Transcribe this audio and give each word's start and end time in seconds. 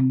Oke, 0.00 0.06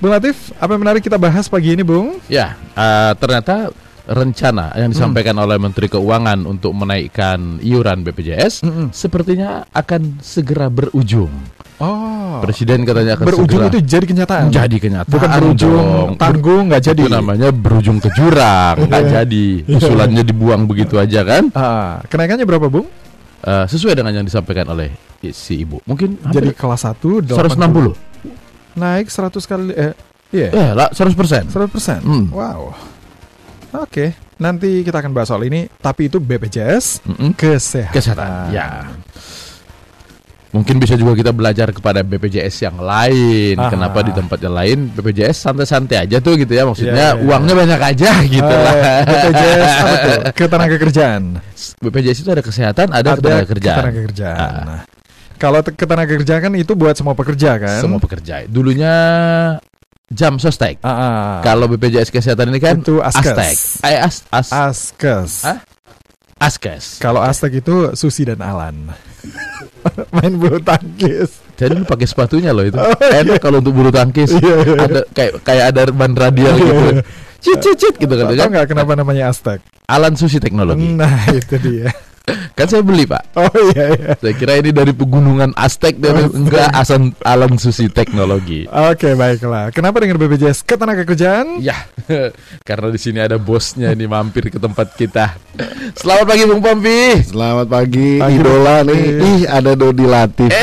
Bung 0.00 0.16
Latif, 0.16 0.48
apa 0.56 0.72
yang 0.72 0.80
menarik 0.80 1.04
kita 1.04 1.20
bahas 1.20 1.44
pagi 1.44 1.76
ini, 1.76 1.84
Bung? 1.84 2.24
Ya, 2.32 2.56
uh, 2.72 3.12
ternyata 3.20 3.68
rencana 4.08 4.72
yang 4.80 4.96
disampaikan 4.96 5.36
hmm. 5.36 5.44
oleh 5.44 5.56
Menteri 5.60 5.92
Keuangan 5.92 6.48
untuk 6.48 6.72
menaikkan 6.72 7.60
iuran 7.60 8.00
BPJS 8.00 8.64
hmm. 8.64 8.96
sepertinya 8.96 9.68
akan 9.76 10.24
segera 10.24 10.72
berujung. 10.72 11.30
Oh. 11.80 12.40
Presiden 12.44 12.84
katanya 12.84 13.16
akan 13.16 13.24
berujung 13.26 13.48
segera 13.48 13.66
itu 13.72 13.80
jadi 13.82 14.04
kenyataan. 14.04 14.42
Jadi 14.52 14.76
kenyataan. 14.78 15.12
Bukan 15.12 15.28
berujung 15.40 15.74
dong. 15.76 16.10
tanggung 16.20 16.64
nggak 16.68 16.82
jadi. 16.92 17.02
Itu 17.06 17.12
namanya 17.12 17.48
berujung 17.50 17.98
ke 17.98 18.08
jurang, 18.12 18.76
nggak 18.86 19.04
jadi. 19.08 19.46
Usulannya 19.66 20.22
dibuang 20.22 20.68
begitu 20.68 21.00
aja 21.00 21.24
kan? 21.24 21.48
Ah, 21.56 22.04
kenaikannya 22.06 22.46
berapa, 22.46 22.68
Bung? 22.68 22.86
Uh, 23.42 23.66
sesuai 23.66 23.98
dengan 23.98 24.22
yang 24.22 24.26
disampaikan 24.26 24.70
oleh 24.70 24.94
si 25.30 25.62
ibu. 25.62 25.82
Mungkin 25.86 26.18
jadi 26.30 26.54
kelas 26.54 26.86
1 26.86 27.30
160 27.30 28.12
naik 28.76 29.12
100 29.12 29.38
kali 29.44 29.72
eh 29.76 29.92
iya. 30.32 30.48
Yeah. 30.50 30.72
Eh, 30.72 30.74
lah 30.74 30.88
100%. 30.90 31.52
100%. 31.52 32.02
Hmm. 32.02 32.26
Wow. 32.32 32.72
Oke, 33.72 33.88
okay. 33.88 34.08
nanti 34.36 34.84
kita 34.84 35.00
akan 35.00 35.16
bahas 35.16 35.32
soal 35.32 35.48
ini, 35.48 35.64
tapi 35.80 36.12
itu 36.12 36.20
BPJS 36.20 37.08
mm 37.08 37.14
-mm. 37.16 37.30
kesehatan. 37.32 37.94
Kesehatan. 37.96 38.52
Ya. 38.52 38.92
Mungkin 40.52 40.76
bisa 40.76 41.00
juga 41.00 41.16
kita 41.16 41.32
belajar 41.32 41.72
kepada 41.72 42.04
BPJS 42.04 42.68
yang 42.68 42.76
lain. 42.76 43.56
Aha. 43.56 43.72
Kenapa 43.72 44.04
di 44.04 44.12
tempat 44.12 44.36
yang 44.36 44.52
lain 44.52 44.78
BPJS 44.92 45.48
santai-santai 45.48 46.04
aja 46.04 46.20
tuh 46.20 46.36
gitu 46.36 46.52
ya. 46.52 46.68
Maksudnya 46.68 46.92
yeah, 46.92 47.12
yeah. 47.16 47.24
uangnya 47.24 47.54
banyak 47.56 47.80
aja 47.80 48.10
gitu 48.28 48.52
lah. 48.52 49.00
BPJS 49.08 49.72
apa 49.72 49.94
tuh? 49.96 50.20
Ketenaga 50.44 50.76
kerjaan. 50.76 51.22
BPJS 51.80 52.18
itu 52.20 52.30
ada 52.36 52.44
kesehatan, 52.44 52.86
ada, 52.92 53.00
ada 53.00 53.16
ketenaga 53.16 53.46
kerjaan. 53.48 53.76
Ketenaga 53.80 54.00
kerjaan. 54.12 54.38
Ah. 54.68 54.80
Kalau 55.40 55.58
ketenaga 55.64 56.12
kerjaan 56.20 56.40
kan 56.44 56.52
itu 56.52 56.72
buat 56.76 56.94
semua 57.00 57.16
pekerja 57.16 57.56
kan? 57.56 57.80
Semua 57.80 57.96
pekerja. 57.96 58.44
Dulunya 58.44 58.94
jam 60.12 60.36
sostek. 60.36 60.84
Ah, 60.84 60.92
ah. 60.92 61.32
Kalau 61.40 61.64
BPJS 61.64 62.12
kesehatan 62.12 62.52
ini 62.52 62.60
kan 62.60 62.84
itu 62.84 63.00
askes. 63.00 63.24
Astek. 63.24 63.56
Eh, 63.88 63.98
as, 64.04 64.16
as, 64.28 64.48
askes. 64.52 65.48
Hah? 65.48 65.64
Askes. 66.42 66.98
Kalau 66.98 67.22
Astek 67.22 67.62
itu 67.62 67.94
Susi 67.94 68.26
dan 68.26 68.42
Alan. 68.42 68.90
Main 70.14 70.34
bulu 70.34 70.58
tangkis. 70.58 71.38
Jadi 71.54 71.78
lu 71.78 71.86
pakai 71.86 72.06
sepatunya 72.10 72.50
loh 72.50 72.66
itu. 72.66 72.74
Oh, 72.82 72.90
iya. 72.98 73.22
Enak 73.22 73.38
kalau 73.38 73.62
untuk 73.62 73.78
bulu 73.78 73.94
tangkis. 73.94 74.34
iya, 74.34 74.54
iya. 74.66 74.74
Ada 74.82 75.00
kayak 75.14 75.32
kayak 75.46 75.64
ada 75.70 75.82
ban 75.94 76.12
radial 76.18 76.54
gitu. 76.58 77.02
Cit 77.42 77.58
cit 77.62 77.76
cit 77.78 77.94
gitu 77.98 78.10
kan. 78.14 78.26
Tahu 78.26 78.50
nggak 78.50 78.66
kenapa 78.66 78.92
namanya 78.98 79.30
Astek? 79.30 79.62
Alan 79.86 80.18
Susi 80.18 80.42
Teknologi. 80.42 80.98
Nah, 80.98 81.30
itu 81.30 81.58
dia. 81.62 81.90
kan 82.54 82.66
saya 82.70 82.82
beli 82.86 83.02
pak. 83.02 83.34
Oh 83.34 83.50
iya 83.74 83.98
iya. 83.98 84.14
Saya 84.14 84.34
kira 84.38 84.54
ini 84.62 84.70
dari 84.70 84.94
pegunungan 84.94 85.50
Aztec 85.58 85.98
dan 85.98 86.30
oh, 86.30 86.30
enggak 86.30 86.70
asal 86.70 87.10
alam 87.26 87.58
susi 87.58 87.90
teknologi. 87.90 88.64
Oke 88.70 89.10
okay, 89.10 89.12
baiklah. 89.18 89.74
Kenapa 89.74 89.98
dengan 89.98 90.22
BPJS 90.22 90.62
ketenaga 90.62 91.02
kerjaan? 91.02 91.58
Ya 91.58 91.74
karena 92.68 92.88
di 92.94 93.00
sini 93.02 93.18
ada 93.18 93.42
bosnya 93.42 93.90
ini 93.90 94.06
mampir 94.06 94.48
ke 94.54 94.58
tempat 94.62 94.94
kita. 94.94 95.34
Selamat 95.98 96.26
pagi 96.30 96.44
Bung 96.46 96.62
Pompi. 96.62 97.18
Selamat 97.26 97.66
pagi. 97.66 98.22
pagi 98.22 98.38
Idola 98.38 98.86
nih. 98.86 99.02
Ih 99.18 99.42
ada 99.50 99.74
Dodi 99.74 100.06
Latif. 100.06 100.50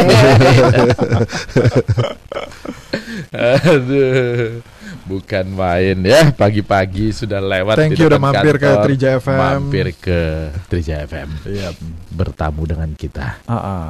Aduh. 3.68 4.64
Bukan 5.10 5.46
main 5.58 5.98
ya 6.06 6.30
pagi-pagi 6.30 7.10
sudah 7.10 7.42
lewat 7.42 7.82
Thank 7.82 7.98
you 7.98 8.06
udah 8.06 8.22
mampir 8.22 8.62
kantor, 8.62 8.86
ke 8.86 8.86
Trija 8.86 9.10
FM 9.18 9.40
Mampir 9.42 9.86
ke 9.98 10.20
Trija 10.70 10.96
FM 11.10 11.30
yep. 11.50 11.74
Bertamu 12.14 12.70
dengan 12.70 12.94
kita 12.94 13.42
uh 13.50 13.54
-uh. 13.58 13.90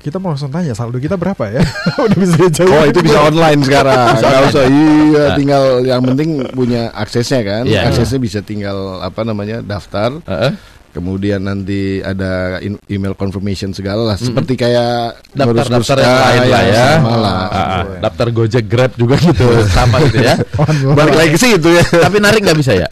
Kita 0.00 0.20
mau 0.20 0.36
langsung 0.36 0.52
tanya 0.52 0.76
saldo 0.76 1.00
kita 1.00 1.16
berapa 1.16 1.48
ya? 1.48 1.64
Udah 2.04 2.18
bisa 2.20 2.36
jauh. 2.52 2.68
Oh 2.76 2.84
itu 2.84 3.00
bisa 3.00 3.24
online 3.24 3.64
sekarang. 3.64 4.20
Gak 4.20 4.52
usah 4.52 4.68
iya, 4.68 5.32
tinggal 5.32 5.80
yang 5.80 6.04
penting 6.04 6.44
punya 6.52 6.92
aksesnya 6.92 7.40
kan. 7.40 7.64
Yeah. 7.64 7.88
Aksesnya 7.88 8.20
bisa 8.20 8.44
tinggal 8.44 9.00
apa 9.00 9.24
namanya 9.24 9.64
daftar. 9.64 10.20
Uh 10.28 10.52
-uh 10.52 10.52
kemudian 10.94 11.42
nanti 11.42 11.98
ada 11.98 12.62
email 12.86 13.18
confirmation 13.18 13.74
segala 13.74 14.14
lah 14.14 14.16
seperti 14.16 14.54
kayak 14.54 15.26
daftar-daftar 15.34 15.98
yang 15.98 16.14
lain 16.14 16.40
lah 16.46 16.62
ya, 16.62 16.86
sama 16.96 17.14
lah. 17.18 17.38
Uh, 17.44 17.58
uh, 17.58 17.82
daftar 17.98 18.26
Gojek 18.30 18.64
Grab 18.70 18.92
juga 18.94 19.18
gitu 19.18 19.46
sama 19.76 19.98
gitu 20.06 20.22
ya 20.22 20.38
balik 20.98 21.16
lagi 21.18 21.36
sih 21.36 21.58
itu 21.58 21.68
ya 21.74 21.84
tapi 22.06 22.22
narik 22.22 22.46
nggak 22.46 22.58
bisa 22.62 22.72
ya 22.78 22.88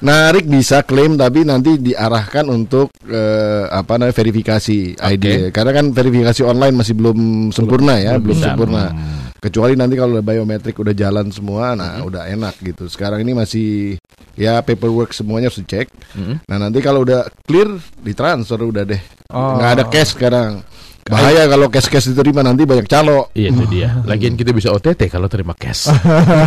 Narik 0.00 0.48
bisa 0.48 0.80
klaim 0.80 1.20
tapi 1.20 1.44
nanti 1.44 1.76
diarahkan 1.76 2.48
untuk 2.48 2.88
uh, 3.04 3.68
apa 3.68 4.00
namanya 4.00 4.16
verifikasi 4.16 4.96
okay. 4.96 5.12
ID. 5.12 5.52
Karena 5.52 5.76
kan 5.76 5.92
verifikasi 5.92 6.40
online 6.40 6.72
masih 6.72 6.96
belum 6.96 7.52
sempurna 7.52 8.00
ya, 8.00 8.16
belum, 8.16 8.32
belum 8.32 8.38
sempurna. 8.40 8.84
Hmm. 8.96 9.29
Kecuali 9.40 9.72
nanti 9.72 9.96
kalau 9.96 10.20
biometrik 10.20 10.76
udah 10.76 10.92
jalan 10.92 11.32
semua, 11.32 11.72
nah 11.72 11.96
mm-hmm. 11.96 12.08
udah 12.12 12.22
enak 12.28 12.54
gitu. 12.60 12.84
Sekarang 12.92 13.24
ini 13.24 13.32
masih 13.32 13.96
ya 14.36 14.60
paperwork 14.60 15.16
semuanya 15.16 15.48
harus 15.48 15.64
dicek. 15.64 15.88
Mm-hmm. 16.12 16.36
Nah 16.44 16.56
nanti 16.60 16.78
kalau 16.84 17.08
udah 17.08 17.24
clear 17.48 17.72
ditransfer 18.04 18.60
udah 18.60 18.84
deh. 18.84 19.00
Oh. 19.32 19.56
Nggak 19.56 19.70
ada 19.80 19.84
cash 19.88 20.12
sekarang. 20.12 20.60
Bahaya 21.10 21.50
kalau 21.50 21.66
cash-cash 21.66 22.14
diterima 22.14 22.46
nanti 22.46 22.62
banyak 22.62 22.86
calo. 22.86 23.34
Iya 23.34 23.50
itu 23.50 23.64
dia. 23.66 23.98
Lagian 24.10 24.38
kita 24.38 24.54
bisa 24.54 24.70
OTT 24.70 25.10
kalau 25.10 25.26
terima 25.26 25.58
cash. 25.58 25.90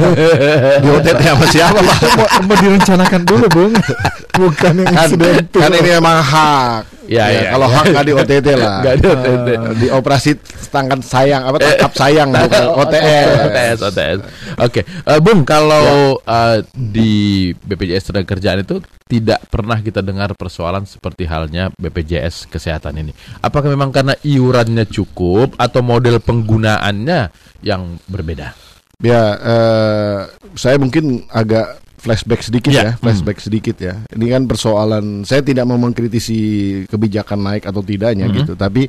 Di 0.84 0.88
OTT 0.88 1.19
sama 1.19 1.46
siapa 1.51 1.79
Pak? 1.84 2.00
mau, 2.16 2.28
mau 2.47 2.56
direncanakan 2.56 3.22
dulu 3.28 3.46
Bung. 3.51 3.74
Bukan 4.40 4.74
yang 4.81 4.90
kan, 4.90 5.09
kan 5.51 5.72
ini 5.75 5.90
emang 5.94 6.18
hak. 6.24 7.03
Ya, 7.03 7.28
ya, 7.28 7.51
ya 7.51 7.59
kalau 7.59 7.68
ya. 7.68 7.75
hak 7.75 7.84
nggak 7.91 8.06
di 8.07 8.13
OTT 8.16 8.47
lah. 8.56 8.75
Nggak 8.79 8.96
di 8.96 9.06
OTT. 9.12 9.47
Uh, 9.51 9.74
di 9.75 9.88
operasi 9.91 10.31
tangkap 10.72 11.00
sayang 11.03 11.44
apa 11.44 11.57
tangkap 11.59 11.94
sayang 11.94 12.30
bukan 12.31 12.63
OTS. 12.80 13.28
OTS, 13.44 13.78
OTS. 13.84 14.19
Oke, 14.24 14.81
okay. 14.81 14.84
uh, 15.06 15.19
Bung 15.19 15.44
kalau 15.44 16.18
ya. 16.24 16.31
uh, 16.31 16.57
di 16.72 17.51
BPJS 17.53 18.09
Tenaga 18.09 18.34
Kerjaan 18.34 18.63
itu 18.63 18.80
tidak 19.13 19.45
pernah 19.51 19.78
kita 19.78 20.01
dengar 20.01 20.34
persoalan 20.34 20.90
seperti 20.90 21.30
halnya 21.30 21.69
BPJS 21.78 22.50
Kesehatan 22.50 22.97
ini. 22.97 23.12
Apakah 23.44 23.69
memang 23.69 23.94
karena 23.94 24.18
iurannya 24.53 24.86
cukup 24.86 25.58
atau 25.58 25.81
model 25.81 26.22
penggunaannya 26.22 27.34
yang 27.66 27.97
berbeda? 28.06 28.53
Ya, 29.02 29.34
uh, 29.41 30.19
saya 30.53 30.78
mungkin 30.78 31.25
agak 31.34 31.81
flashback 31.97 32.46
sedikit 32.46 32.69
ya, 32.69 32.94
ya 32.94 33.02
flashback 33.02 33.42
hmm. 33.42 33.46
sedikit 33.50 33.75
ya. 33.81 33.97
Ini 34.13 34.25
kan 34.30 34.46
persoalan 34.46 35.25
saya 35.25 35.42
tidak 35.42 35.66
mau 35.66 35.81
mengkritisi 35.81 36.40
kebijakan 36.86 37.42
naik 37.42 37.66
atau 37.66 37.81
tidaknya 37.81 38.30
hmm. 38.30 38.36
gitu, 38.46 38.53
tapi 38.53 38.86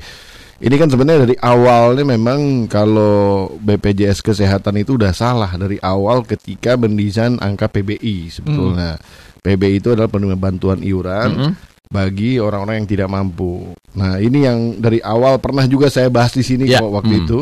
ini 0.61 0.77
kan 0.77 0.87
sebenarnya 0.87 1.27
dari 1.27 1.37
awalnya 1.41 2.05
memang 2.05 2.71
kalau 2.71 3.57
BPJS 3.59 4.21
kesehatan 4.23 4.85
itu 4.85 5.01
udah 5.01 5.11
salah 5.17 5.51
dari 5.57 5.81
awal 5.83 6.23
ketika 6.29 6.77
mendesain 6.77 7.41
angka 7.41 7.73
PBI 7.73 8.29
sebetulnya. 8.29 9.01
Hmm. 9.01 9.43
PBI 9.45 9.81
itu 9.81 9.93
adalah 9.93 10.13
penerima 10.13 10.37
bantuan 10.37 10.85
iuran. 10.85 11.31
Hmm 11.33 11.74
bagi 11.93 12.41
orang-orang 12.41 12.85
yang 12.85 12.89
tidak 12.89 13.09
mampu. 13.09 13.73
Nah, 13.95 14.19
ini 14.19 14.45
yang 14.45 14.59
dari 14.83 14.99
awal 15.05 15.39
pernah 15.39 15.65
juga 15.69 15.87
saya 15.89 16.11
bahas 16.11 16.35
di 16.35 16.43
sini 16.43 16.67
ya. 16.67 16.83
waktu 16.83 17.15
hmm. 17.21 17.23
itu 17.27 17.41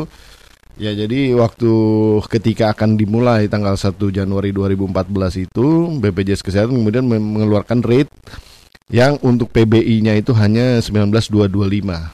Ya 0.73 0.89
jadi 0.97 1.37
waktu 1.37 1.69
ketika 2.33 2.73
akan 2.73 2.97
dimulai 2.97 3.45
tanggal 3.45 3.77
1 3.77 3.93
Januari 4.09 4.49
2014 4.49 5.45
itu 5.45 5.67
BPJS 6.01 6.41
Kesehatan 6.41 6.73
kemudian 6.73 7.05
mengeluarkan 7.05 7.85
rate 7.85 8.09
yang 8.89 9.21
untuk 9.21 9.53
PBI-nya 9.53 10.17
itu 10.17 10.33
hanya 10.33 10.81
19225. 10.81 11.37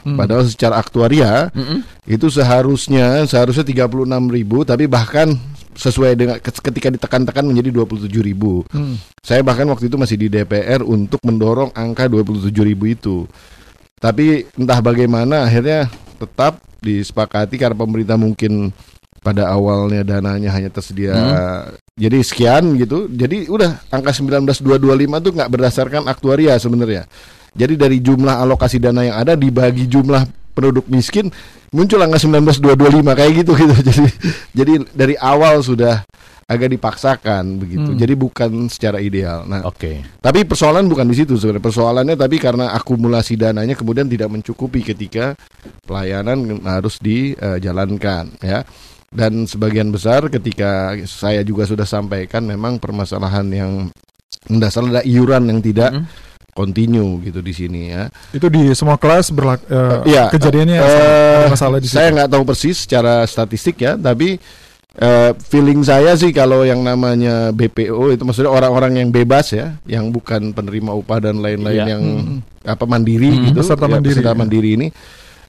Hmm. 0.03 0.17
Padahal 0.19 0.43
secara 0.43 0.75
aktuaria 0.75 1.47
hmm. 1.55 2.07
itu 2.07 2.27
seharusnya 2.27 3.23
seharusnya 3.23 3.63
36.000 3.63 3.95
tapi 4.67 4.85
bahkan 4.91 5.39
sesuai 5.75 6.11
dengan 6.17 6.35
ketika 6.41 6.89
ditekan-tekan 6.89 7.45
menjadi 7.45 7.69
27.000. 7.71 8.73
Hmm. 8.73 8.95
Saya 9.21 9.41
bahkan 9.45 9.69
waktu 9.69 9.87
itu 9.87 9.97
masih 9.99 10.17
di 10.17 10.27
DPR 10.27 10.81
untuk 10.81 11.21
mendorong 11.21 11.69
angka 11.77 12.09
27.000 12.09 12.49
itu. 12.89 13.29
Tapi 13.99 14.47
entah 14.55 14.79
bagaimana 14.79 15.45
akhirnya 15.45 15.91
tetap 16.17 16.63
disepakati 16.79 17.59
karena 17.59 17.75
pemerintah 17.75 18.15
mungkin 18.15 18.71
pada 19.19 19.51
awalnya 19.51 20.07
dananya 20.07 20.47
hanya 20.55 20.71
tersedia 20.71 21.11
hmm. 21.11 21.99
jadi 21.99 22.17
sekian 22.23 22.63
gitu. 22.79 23.11
Jadi 23.11 23.51
udah 23.51 23.83
angka 23.91 24.15
19225 24.15 25.25
tuh 25.25 25.31
nggak 25.35 25.51
berdasarkan 25.51 26.03
aktuaria 26.07 26.55
sebenarnya. 26.55 27.03
Jadi 27.51 27.75
dari 27.75 27.97
jumlah 27.99 28.39
alokasi 28.39 28.79
dana 28.79 29.03
yang 29.03 29.17
ada 29.19 29.35
dibagi 29.35 29.89
jumlah 29.89 30.23
penduduk 30.55 30.87
miskin 30.87 31.27
muncul 31.73 31.99
angka 32.01 32.17
19225 32.21 33.17
kayak 33.17 33.31
gitu 33.45 33.51
gitu. 33.53 33.75
Jadi 33.89 34.05
jadi 34.53 34.73
dari 34.93 35.15
awal 35.17 35.61
sudah 35.61 36.01
agak 36.49 36.73
dipaksakan 36.73 37.61
begitu. 37.61 37.93
Hmm. 37.93 37.99
Jadi 38.01 38.13
bukan 38.17 38.51
secara 38.73 38.97
ideal. 38.97 39.45
Nah, 39.45 39.69
oke. 39.69 39.77
Okay. 39.77 39.95
Tapi 40.17 40.49
persoalan 40.49 40.89
bukan 40.89 41.05
di 41.05 41.15
situ 41.21 41.37
sebenarnya. 41.37 41.61
Persoalannya 41.61 42.15
tapi 42.17 42.41
karena 42.41 42.73
akumulasi 42.73 43.37
dananya 43.37 43.77
kemudian 43.77 44.09
tidak 44.09 44.33
mencukupi 44.33 44.81
ketika 44.81 45.37
pelayanan 45.85 46.57
harus 46.65 46.97
dijalankan 46.97 48.33
ya. 48.41 48.65
Dan 49.09 49.45
sebagian 49.45 49.93
besar 49.93 50.25
ketika 50.29 50.97
saya 51.05 51.45
juga 51.45 51.69
sudah 51.69 51.85
sampaikan 51.85 52.45
memang 52.49 52.81
permasalahan 52.81 53.45
yang 53.53 53.71
mendasar 54.49 54.85
ada 54.89 55.05
iuran 55.05 55.49
yang 55.53 55.61
tidak 55.61 55.91
Mm. 55.93 56.05
Continue 56.59 57.23
gitu 57.23 57.39
di 57.39 57.53
sini 57.53 57.81
ya. 57.89 58.11
Itu 58.29 58.51
di 58.51 58.75
semua 58.75 58.99
kelas 58.99 59.31
berlaku 59.31 59.63
Iya, 60.03 60.27
kejadiannya 60.27 60.75
eh, 60.75 60.83
sama, 60.83 61.07
ada 61.39 61.47
masalah 61.49 61.77
di 61.79 61.87
Saya 61.87 62.11
nggak 62.11 62.29
tahu 62.29 62.43
persis 62.43 62.83
secara 62.83 63.23
statistik 63.23 63.79
ya, 63.79 63.95
tapi 63.95 64.35
eh, 64.91 65.31
feeling 65.47 65.79
saya 65.81 66.11
sih 66.13 66.29
kalau 66.29 66.67
yang 66.67 66.83
namanya 66.83 67.55
BPO 67.55 68.11
itu 68.11 68.23
maksudnya 68.23 68.51
orang-orang 68.51 68.99
yang 68.99 69.09
bebas 69.09 69.55
ya, 69.55 69.79
yang 69.87 70.11
bukan 70.11 70.51
penerima 70.51 70.91
upah 70.91 71.19
dan 71.21 71.39
lain-lain 71.39 71.79
Iya. 71.79 71.85
yang 71.87 72.03
Hmm. 72.03 72.39
apa 72.67 72.83
mandiri 72.83 73.31
Hmm. 73.31 73.43
gitu, 73.47 73.63
Peserta 73.63 73.87
ya, 73.87 73.91
mandiri, 73.95 74.13
peserta 74.19 74.31
ya. 74.31 74.37
mandiri 74.37 74.69
ini. 74.75 74.87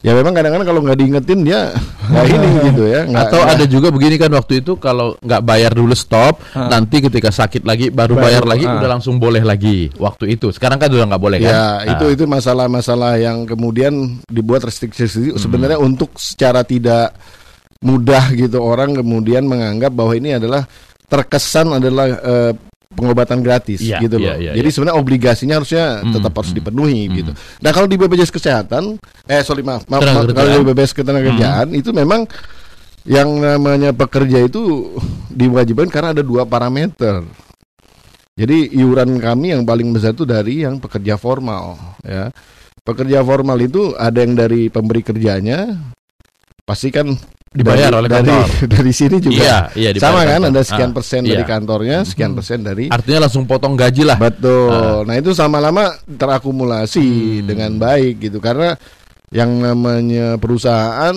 Ya 0.01 0.17
memang 0.17 0.33
kadang-kadang 0.33 0.65
kalau 0.65 0.81
nggak 0.81 0.97
diingetin 0.97 1.45
dia 1.45 1.77
nggak 2.11 2.25
ini 2.27 2.49
gitu 2.67 2.83
ya. 2.85 3.05
nggak- 3.05 3.29
Atau 3.29 3.39
nggak- 3.39 3.53
ada 3.53 3.65
juga 3.65 3.89
begini 3.89 4.17
kan 4.17 4.33
waktu 4.33 4.59
itu 4.59 4.73
kalau 4.77 5.13
nggak 5.21 5.43
bayar 5.43 5.73
dulu 5.73 5.93
stop, 5.93 6.41
Ah. 6.51 6.67
nanti 6.69 6.99
ketika 6.99 7.29
sakit 7.29 7.63
lagi 7.63 7.93
baru 7.93 8.17
Baru, 8.17 8.25
bayar 8.25 8.43
lagi 8.45 8.65
ah. 8.65 8.81
udah 8.81 8.89
langsung 8.91 9.17
boleh 9.17 9.41
lagi 9.41 9.93
waktu 9.95 10.35
itu. 10.35 10.49
Sekarang 10.51 10.77
kan 10.77 10.89
udah 10.89 11.05
nggak 11.05 11.21
boleh 11.21 11.39
kan? 11.39 11.53
Ya 11.53 11.65
itu 11.93 12.05
Ah. 12.07 12.15
itu 12.17 12.25
masalah-masalah 12.25 13.13
yang 13.17 13.45
kemudian 13.45 13.93
dibuat 14.25 14.65
restriksi 14.65 15.05
Hmm. 15.05 15.37
sebenarnya 15.37 15.77
untuk 15.77 16.17
secara 16.17 16.65
tidak 16.65 17.13
mudah 17.79 18.33
gitu 18.33 18.57
orang 18.57 18.93
kemudian 18.93 19.45
menganggap 19.45 19.93
bahwa 19.93 20.13
ini 20.13 20.37
adalah 20.37 20.65
terkesan 21.07 21.77
adalah 21.77 22.09
eh, 22.09 22.53
pengobatan 22.91 23.39
gratis 23.41 23.79
Iya, 23.79 24.03
gitu 24.03 24.19
iya, 24.19 24.35
loh. 24.35 24.37
iya, 24.43 24.53
Jadi 24.59 24.69
iya. 24.69 24.75
sebenarnya 24.75 24.97
obligasinya 24.99 25.55
harusnya 25.63 25.85
Hmm, 26.03 26.13
tetap 26.13 26.33
harus 26.35 26.51
hmm, 26.51 26.59
dipenuhi 26.59 27.03
hmm. 27.07 27.15
gitu. 27.23 27.31
Nah 27.63 27.71
kalau 27.71 27.87
di 27.87 27.97
BPJS 27.97 28.35
kesehatan, 28.35 28.99
eh 29.31 29.43
sorry 29.47 29.63
maaf, 29.63 29.87
maaf, 29.87 30.03
maaf, 30.03 30.27
kalau 30.35 30.51
di 30.51 30.59
BPJS 30.67 30.93
ketenagakerjaan 30.99 31.67
Hmm. 31.71 31.81
itu 31.81 31.91
memang 31.95 32.27
yang 33.07 33.31
namanya 33.41 33.97
pekerja 33.97 34.45
itu 34.45 34.93
diwajibkan 35.33 35.89
karena 35.89 36.13
ada 36.13 36.21
dua 36.27 36.45
parameter. 36.45 37.25
Jadi 38.35 38.73
iuran 38.75 39.17
kami 39.21 39.53
yang 39.55 39.63
paling 39.65 39.89
besar 39.95 40.13
itu 40.13 40.27
dari 40.27 40.65
yang 40.67 40.83
pekerja 40.83 41.15
formal 41.17 41.79
ya. 42.03 42.29
Pekerja 42.81 43.21
formal 43.23 43.61
itu 43.61 43.93
ada 43.95 44.25
yang 44.25 44.35
dari 44.35 44.67
pemberi 44.67 45.05
kerjanya 45.05 45.77
pasti 46.65 46.89
kan 46.89 47.13
Dibayar 47.51 47.91
dari, 47.91 47.99
oleh 47.99 48.09
dari, 48.09 48.31
kantor. 48.31 48.47
dari 48.79 48.93
sini 48.95 49.17
juga 49.19 49.35
Iya, 49.35 49.59
iya 49.75 49.91
sama 49.99 50.23
kan 50.23 50.39
kantor. 50.39 50.51
ada 50.55 50.63
sekian 50.63 50.87
Ah, 50.87 50.95
persen 50.95 51.21
iya. 51.21 51.31
dari 51.35 51.45
kantornya, 51.45 51.97
sekian 52.07 52.31
Hmm. 52.31 52.39
persen 52.39 52.59
dari 52.63 52.85
Artinya 52.87 53.19
langsung 53.27 53.43
potong 53.43 53.75
gaji 53.75 54.03
lah. 54.07 54.15
Betul. 54.15 55.03
Nah 55.03 55.15
itu 55.19 55.35
sama 55.35 55.59
lama 55.59 55.91
terakumulasi 56.07 57.03
Hmm. 57.03 57.47
dengan 57.51 57.71
baik 57.75 58.23
gitu 58.23 58.39
karena 58.39 58.79
yang 59.35 59.51
namanya 59.59 60.39
perusahaan 60.39 61.11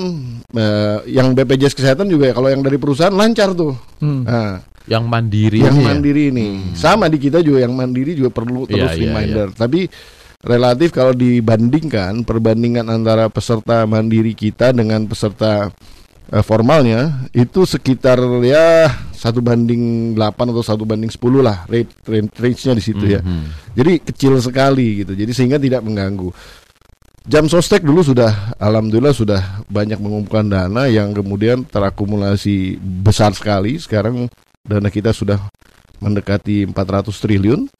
eh, 0.49 0.97
yang 1.05 1.37
BPJS 1.37 1.77
kesehatan 1.77 2.09
juga 2.09 2.25
ya, 2.25 2.33
kalau 2.33 2.49
yang 2.49 2.65
dari 2.65 2.81
perusahaan 2.81 3.13
lancar 3.13 3.53
tuh. 3.53 3.77
Hmm. 4.01 4.25
Nah, 4.25 4.57
Yang 4.83 5.03
mandiri 5.05 5.57
yang 5.61 5.69
ini 5.71 5.79
ya. 5.79 5.85
mandiri 5.87 6.23
ini 6.27 6.47
sama 6.73 7.07
di 7.07 7.15
kita 7.15 7.39
juga 7.39 7.61
yang 7.61 7.71
mandiri 7.71 8.17
juga 8.17 8.33
perlu 8.33 8.65
Iya, 8.65 8.89
terus 8.89 8.93
iya, 8.97 9.01
reminder. 9.05 9.47
Tapi 9.53 9.85
relatif 10.41 10.89
kalau 10.89 11.13
dibandingkan 11.13 12.25
perbandingan 12.25 12.89
antara 12.89 13.29
peserta 13.29 13.85
mandiri 13.85 14.33
kita 14.33 14.73
dengan 14.73 15.05
peserta 15.05 15.69
eh, 16.31 16.43
formalnya 16.45 17.27
itu 17.33 17.65
sekitar 17.65 18.19
ya 18.45 18.87
satu 19.11 19.39
banding 19.39 20.13
8 20.15 20.51
atau 20.51 20.63
satu 20.63 20.83
banding 20.83 21.07
10 21.07 21.39
lah 21.39 21.63
rate, 21.71 21.91
range 22.07 22.31
range-nya 22.35 22.73
di 22.75 22.83
situ 22.83 23.05
ya. 23.07 23.19
Mhm. 23.23 23.45
Jadi 23.75 23.91
kecil 24.03 24.35
sekali 24.39 25.03
gitu. 25.03 25.15
Jadi 25.15 25.31
sehingga 25.31 25.55
tidak 25.55 25.83
mengganggu. 25.83 26.31
Jam 27.23 27.47
sostek 27.47 27.87
dulu 27.87 28.03
sudah 28.03 28.51
alhamdulillah 28.59 29.15
sudah 29.15 29.63
banyak 29.71 29.95
mengumpulkan 29.95 30.43
dana 30.51 30.91
yang 30.91 31.15
kemudian 31.15 31.63
terakumulasi 31.63 32.75
besar 32.79 33.31
sekali. 33.31 33.79
Sekarang 33.79 34.27
dana 34.59 34.91
kita 34.91 35.15
sudah 35.15 35.39
mendekati 36.03 36.67
400 36.67 37.15
triliun. 37.15 37.71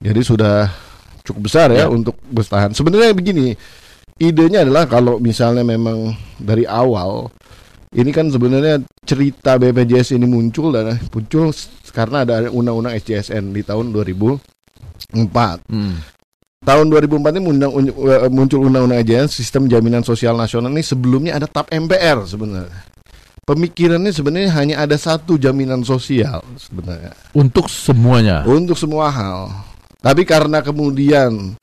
Jadi 0.00 0.20
sudah 0.24 0.72
cukup 1.20 1.52
besar 1.52 1.68
ya, 1.68 1.84
Ya. 1.84 1.86
untuk 1.92 2.16
bertahan. 2.32 2.72
Sebenarnya 2.72 3.12
begini, 3.12 3.52
idenya 4.16 4.64
adalah 4.64 4.88
kalau 4.88 5.20
misalnya 5.20 5.60
memang 5.60 6.16
dari 6.40 6.64
awal 6.64 7.28
ini 7.90 8.10
kan 8.10 8.28
sebenarnya 8.28 8.78
cerita 9.02 9.56
BPJS 9.56 10.12
ini 10.12 10.24
muncul 10.24 10.68
dan 10.70 10.92
muncul 11.06 11.48
karena 11.88 12.22
ada 12.22 12.34
undang-undang 12.46 12.92
SJSN 12.94 13.50
di 13.50 13.62
tahun 13.62 13.90
2004 13.90 15.64
Hmm. 15.66 15.96
tahun 16.60 16.86
2004 16.88 17.32
ini 17.34 17.46
undang, 17.46 17.72
un- 17.72 17.94
uh, 17.94 18.28
muncul 18.28 18.60
undang-undang 18.62 19.00
aja 19.00 19.24
sistem 19.24 19.66
jaminan 19.66 20.02
sosial 20.02 20.34
nasional 20.34 20.68
ini 20.68 20.82
sebelumnya 20.82 21.36
ada 21.36 21.46
TAP 21.46 21.70
MPR 21.70 22.24
sebenarnya. 22.24 22.82
Pemikirannya 23.42 24.12
sebenarnya 24.12 24.52
hanya 24.52 24.76
ada 24.78 24.92
satu 24.94 25.40
jaminan 25.40 25.80
sosial 25.80 26.44
sebenarnya 26.60 27.16
Untuk 27.32 27.72
semuanya. 27.72 28.44
untuk 28.44 28.76
semua 28.76 29.08
hal. 29.08 29.48
Tapi 29.98 30.28
karena 30.28 30.60
kemudian 30.60 31.56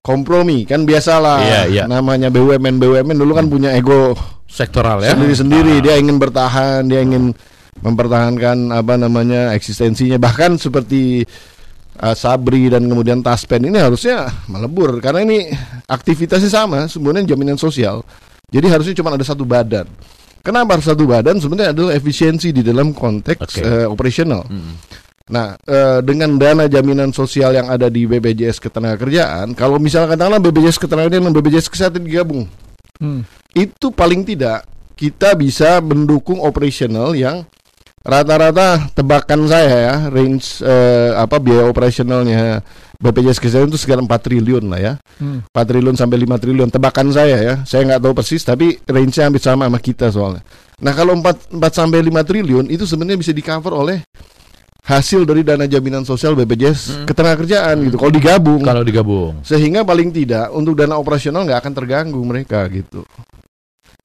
kompromi 0.00 0.64
kan 0.64 0.88
biasalah 0.88 1.38
Iya, 1.38 1.62
iya. 1.68 1.84
namanya 1.84 2.32
BUMN 2.32 2.80
BUMN 2.80 3.16
dulu 3.20 3.36
kan 3.36 3.46
punya 3.46 3.76
ego 3.76 4.16
Sektoral 4.46 5.02
ya. 5.02 5.12
sendiri-sendiri 5.12 5.82
dia 5.82 5.98
ingin 5.98 6.16
bertahan, 6.16 6.86
dia 6.86 7.02
ingin 7.02 7.34
mempertahankan 7.82 8.72
apa 8.72 8.94
namanya 8.96 9.52
eksistensinya 9.52 10.16
bahkan 10.16 10.56
seperti 10.56 11.28
uh, 12.00 12.16
Sabri 12.16 12.72
dan 12.72 12.88
kemudian 12.88 13.20
Taspen 13.20 13.68
ini 13.68 13.76
harusnya 13.76 14.32
melebur 14.48 14.96
karena 15.04 15.28
ini 15.28 15.52
aktivitasnya 15.84 16.48
sama 16.48 16.88
sebenarnya 16.88 17.36
jaminan 17.36 17.60
sosial. 17.60 18.00
Jadi 18.48 18.66
harusnya 18.70 18.94
cuma 18.96 19.12
ada 19.12 19.26
satu 19.26 19.42
badan. 19.42 19.84
Kenapa 20.40 20.78
harus 20.78 20.86
satu 20.86 21.02
badan? 21.04 21.42
Sebenarnya 21.42 21.74
adalah 21.74 21.92
efisiensi 21.98 22.54
di 22.54 22.62
dalam 22.62 22.94
konteks 22.94 23.58
Oke. 23.58 23.60
uh, 23.66 23.86
operasional. 23.90 24.46
Hmm. 24.46 24.78
Nah, 25.26 25.58
eh, 25.66 25.98
dengan 26.06 26.38
dana 26.38 26.70
jaminan 26.70 27.10
sosial 27.10 27.50
yang 27.50 27.66
ada 27.66 27.90
di 27.90 28.06
BPJS 28.06 28.62
Ketenagakerjaan, 28.62 29.58
kalau 29.58 29.82
misalnya 29.82 30.14
katakanlah 30.14 30.38
BPJS 30.38 30.78
Ketenagakerjaan 30.78 31.26
dan 31.26 31.34
BPJS 31.34 31.66
Kesehatan 31.66 32.06
digabung, 32.06 32.46
Hmm. 32.96 33.22
itu 33.52 33.92
paling 33.92 34.24
tidak 34.24 34.64
kita 34.96 35.36
bisa 35.36 35.84
mendukung 35.84 36.40
operasional 36.40 37.12
yang 37.12 37.44
rata-rata 38.06 38.86
tebakan 38.94 39.50
saya 39.50 39.74
ya 39.76 39.94
range 40.14 40.62
eh, 40.62 41.10
apa 41.18 41.42
biaya 41.42 41.66
operasionalnya 41.66 42.62
BPJS 42.96 43.42
Kesehatan 43.42 43.68
itu 43.68 43.76
sekitar 43.76 44.00
4 44.00 44.08
triliun 44.08 44.64
lah 44.70 44.80
ya 44.80 44.94
Hmm. 45.16 45.40
4 45.48 45.64
triliun 45.64 45.96
sampai 45.96 46.20
5 46.22 46.36
triliun 46.38 46.68
tebakan 46.68 47.08
saya 47.08 47.36
ya 47.40 47.54
saya 47.64 47.88
nggak 47.88 48.00
tahu 48.04 48.12
persis 48.12 48.44
tapi 48.44 48.76
range-nya 48.84 49.32
hampir 49.32 49.40
sama 49.40 49.64
sama 49.66 49.80
kita 49.80 50.12
soalnya 50.12 50.44
nah 50.76 50.92
kalau 50.92 51.16
4, 51.18 51.56
4 51.56 51.60
sampai 51.72 52.04
5 52.04 52.28
triliun 52.28 52.64
itu 52.68 52.84
sebenarnya 52.84 53.18
bisa 53.18 53.32
di 53.32 53.40
cover 53.40 53.72
oleh 53.74 54.04
hasil 54.86 55.26
dari 55.26 55.42
dana 55.42 55.66
jaminan 55.66 56.06
sosial 56.06 56.38
BPJS 56.38 57.10
ketenagakerjaan 57.10 57.74
gitu 57.90 57.98
kalau 57.98 58.12
digabung 58.14 58.62
Kalau 58.62 58.82
digabung. 58.86 59.42
sehingga 59.42 59.82
paling 59.82 60.14
tidak 60.14 60.54
untuk 60.54 60.78
dana 60.78 60.94
operasional 60.94 61.42
nggak 61.42 61.58
akan 61.58 61.72
terganggu 61.74 62.20
mereka 62.22 62.62
gitu. 62.70 63.02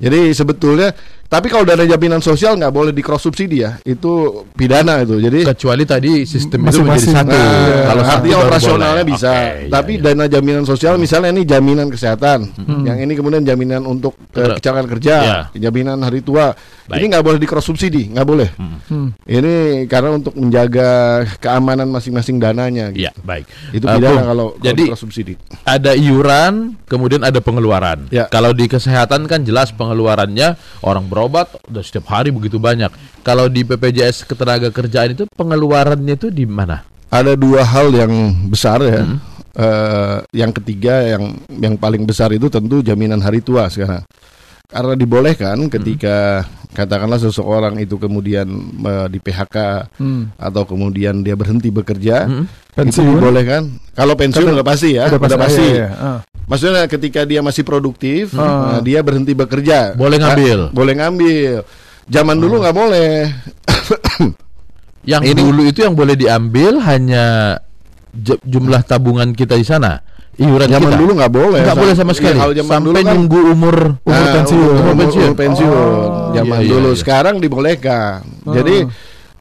Jadi 0.02 0.34
sebetulnya, 0.34 0.90
tapi 1.28 1.46
kalau 1.46 1.62
dana 1.62 1.86
jaminan 1.86 2.20
sosial 2.20 2.58
nggak 2.58 2.70
boleh 2.70 2.90
di 2.90 3.00
cross 3.00 3.22
subsidi 3.22 3.62
ya, 3.62 3.78
itu 3.82 4.12
pidana 4.52 5.00
itu. 5.00 5.16
Jadi 5.16 5.46
Kecuali 5.46 5.86
tadi 5.86 6.26
sistem 6.26 6.66
itu 6.66 6.82
menjadi 6.82 7.08
satu. 7.14 7.32
Nah, 7.32 7.86
Kalau 7.86 8.04
satu 8.04 8.18
artinya 8.18 8.38
operasionalnya 8.42 8.96
boleh. 9.00 9.14
bisa, 9.14 9.32
Oke, 9.32 9.46
iya, 9.62 9.70
tapi 9.70 9.92
iya. 9.94 10.04
dana 10.04 10.26
jaminan 10.26 10.64
sosial 10.66 10.94
misalnya 10.98 11.30
ini 11.30 11.46
jaminan 11.46 11.88
kesehatan, 11.88 12.40
Hmm. 12.58 12.84
yang 12.84 12.98
ini 13.00 13.14
kemudian 13.14 13.42
jaminan 13.42 13.86
untuk 13.86 14.18
eh, 14.34 14.42
Betul. 14.42 14.58
kecelakaan 14.58 14.90
kerja, 14.90 15.16
Ya. 15.22 15.38
jaminan 15.56 16.02
hari 16.02 16.20
tua, 16.20 16.52
Baik. 16.90 16.98
ini 16.98 17.06
nggak 17.08 17.24
boleh 17.24 17.38
di 17.38 17.46
cross 17.46 17.64
subsidi, 17.64 18.10
nggak 18.10 18.26
boleh. 18.26 18.50
Hmm. 18.90 19.14
Ini 19.24 19.54
karena 19.86 20.18
untuk 20.18 20.34
menjaga 20.34 20.90
keamanan 21.38 21.88
masing-masing 21.88 22.38
dananya. 22.38 22.90
Gitu. 22.90 23.06
Iya, 23.06 23.12
baik. 23.18 23.46
Itu 23.72 23.86
Eh, 23.86 23.94
pidana 23.94 24.10
Bung, 24.12 24.26
kalau, 24.26 24.48
kalau 24.52 24.64
jadi 24.66 24.76
di 24.76 24.90
cross 24.90 25.00
subsidi. 25.00 25.34
ada 25.64 25.92
iuran, 25.94 26.76
kemudian 26.86 27.22
ada 27.22 27.38
pengeluaran. 27.38 28.10
Ya. 28.10 28.26
Kalau 28.28 28.52
di 28.52 28.66
kesehatan 28.66 29.24
kan 29.26 29.42
jelas 29.42 29.70
pengeluarannya 29.92 30.56
orang 30.88 31.04
berobat 31.12 31.52
udah 31.68 31.84
setiap 31.84 32.08
hari 32.08 32.32
begitu 32.32 32.56
banyak. 32.56 32.88
Kalau 33.28 33.52
di 33.52 33.68
BPJS 33.68 34.24
ketenaga 34.24 34.72
kerjaan 34.72 35.12
itu 35.12 35.28
pengeluarannya 35.36 36.16
itu 36.16 36.32
di 36.32 36.48
mana? 36.48 36.88
ada 37.12 37.36
dua 37.36 37.68
hal 37.68 37.92
yang 37.92 38.08
besar 38.48 38.80
ya. 38.80 39.04
Hmm. 39.04 39.20
Eh, 39.52 40.18
yang 40.32 40.56
ketiga 40.56 41.04
yang 41.04 41.36
yang 41.60 41.76
paling 41.76 42.08
besar 42.08 42.32
itu 42.32 42.48
tentu 42.48 42.80
jaminan 42.80 43.20
hari 43.20 43.44
tua 43.44 43.68
sekarang. 43.68 44.08
Karena 44.72 44.96
dibolehkan 44.96 45.68
ketika 45.68 46.48
katakanlah 46.72 47.20
seseorang 47.20 47.76
itu 47.84 48.00
kemudian 48.00 48.48
eh, 48.80 49.08
di 49.12 49.20
PHK 49.20 49.92
Hmm. 50.00 50.32
atau 50.40 50.64
kemudian 50.64 51.20
dia 51.20 51.36
berhenti 51.36 51.68
bekerja, 51.68 52.32
Hmm. 52.32 52.48
itu 52.48 52.80
Pensiun 52.80 53.20
dibolehkan. 53.20 53.76
Kalau 53.92 54.16
pensiun 54.16 54.56
udah 54.56 54.64
pasti 54.64 54.96
ya, 54.96 55.12
udah 55.12 55.20
udah 55.20 55.36
pasti. 55.36 55.60
pasti. 55.60 55.66
Iya, 55.68 55.76
iya. 55.76 55.88
Ah. 56.00 56.20
Maksudnya 56.52 56.84
ketika 56.86 57.24
dia 57.24 57.40
masih 57.40 57.64
produktif, 57.64 58.36
Ah. 58.36 58.76
nah, 58.76 58.80
dia 58.84 59.00
berhenti 59.00 59.32
bekerja, 59.32 59.96
Boleh 59.96 60.20
Nah, 60.20 60.36
ngambil. 60.36 60.60
boleh 60.70 60.94
ngambil. 61.00 61.54
Zaman 62.06 62.36
dulu 62.36 62.60
nggak 62.60 62.76
boleh. 62.76 63.14
Yang 65.02 65.24
Ini- 65.26 65.40
dulu 65.40 65.62
itu 65.64 65.80
yang 65.82 65.96
boleh 65.96 66.14
diambil 66.14 66.78
hanya 66.84 67.58
jumlah 68.44 68.84
tabungan 68.84 69.32
kita 69.32 69.56
di 69.56 69.64
sana. 69.64 69.98
Iuran 70.36 70.68
Zaman 70.68 70.92
kita. 70.92 71.00
dulu 71.00 71.12
nggak 71.18 71.34
boleh. 71.34 71.62
Nggak 71.62 71.78
boleh 71.78 71.94
sama 71.94 72.12
Iya, 72.12 72.18
sekali. 72.18 72.40
kalau 72.40 72.54
zaman 72.54 72.72
Sampai 72.72 72.88
dulu 72.88 72.96
kan 72.98 73.14
nunggu 73.14 73.40
umur 73.48 73.76
Umur 74.02 74.12
Nah, 74.26 74.34
pensiun. 74.34 74.60
umur, 74.62 74.80
Umur 74.82 74.96
pensiun. 74.98 75.24
umur 75.24 75.38
pensiun. 75.38 75.72
Oh. 75.72 76.32
Zaman 76.32 76.58
Iya, 76.58 76.66
iya, 76.66 76.72
dulu 76.72 76.90
iya. 76.90 77.00
sekarang 77.00 77.36
dibolehkan. 77.40 78.18
Oh. 78.44 78.54
Jadi 78.54 78.76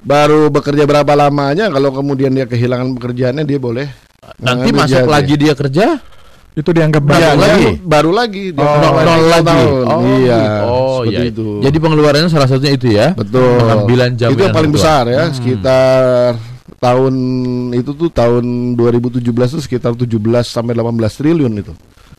baru 0.00 0.40
bekerja 0.48 0.84
berapa 0.84 1.12
lamanya 1.12 1.68
kalau 1.68 1.90
kemudian 1.90 2.32
dia 2.32 2.46
kehilangan 2.46 2.94
pekerjaannya 2.94 3.44
dia 3.44 3.58
boleh 3.58 3.86
Nanti 4.40 4.72
masuk 4.72 5.04
lagi 5.04 5.34
dia 5.36 5.52
kerja? 5.52 6.00
Itu 6.50 6.70
dianggap 6.70 6.98
Baru 7.00 7.14
Iya, 7.16 7.30
baru 7.30 7.40
lagi? 7.40 7.62
dia 7.62 7.72
baru 7.80 8.10
lagi 8.10 8.44
dia 8.50 8.60
Oh, 8.60 8.74
nol 8.74 8.92
nol 8.96 8.98
lagi 8.98 9.30
lagi. 9.30 9.46
tahun. 9.46 9.84
Oh, 9.86 10.00
iya. 10.18 10.42
Oh, 10.60 10.96
seperti 11.00 11.14
iya. 11.16 11.30
itu. 11.30 11.46
Jadi 11.60 11.76
pengeluarannya 11.78 12.28
salah 12.28 12.48
satunya 12.48 12.72
itu 12.72 12.88
ya. 12.90 13.06
betul. 13.12 13.54
Pengambilan 13.56 14.10
jaminan 14.14 14.34
Itu 14.34 14.42
yang 14.42 14.54
paling 14.54 14.70
tua. 14.70 14.76
besar 14.76 15.02
ya, 15.06 15.22
sekitar 15.30 16.00
tahun 16.76 17.14
itu 17.72 17.90
tuh 17.92 18.08
tahun 18.08 18.44
2017 18.74 19.20
tuh 19.52 19.60
sekitar 19.60 19.92
17 19.92 20.10
sampai 20.42 20.72
18 20.72 20.90
triliun 21.14 21.52
itu. 21.54 21.72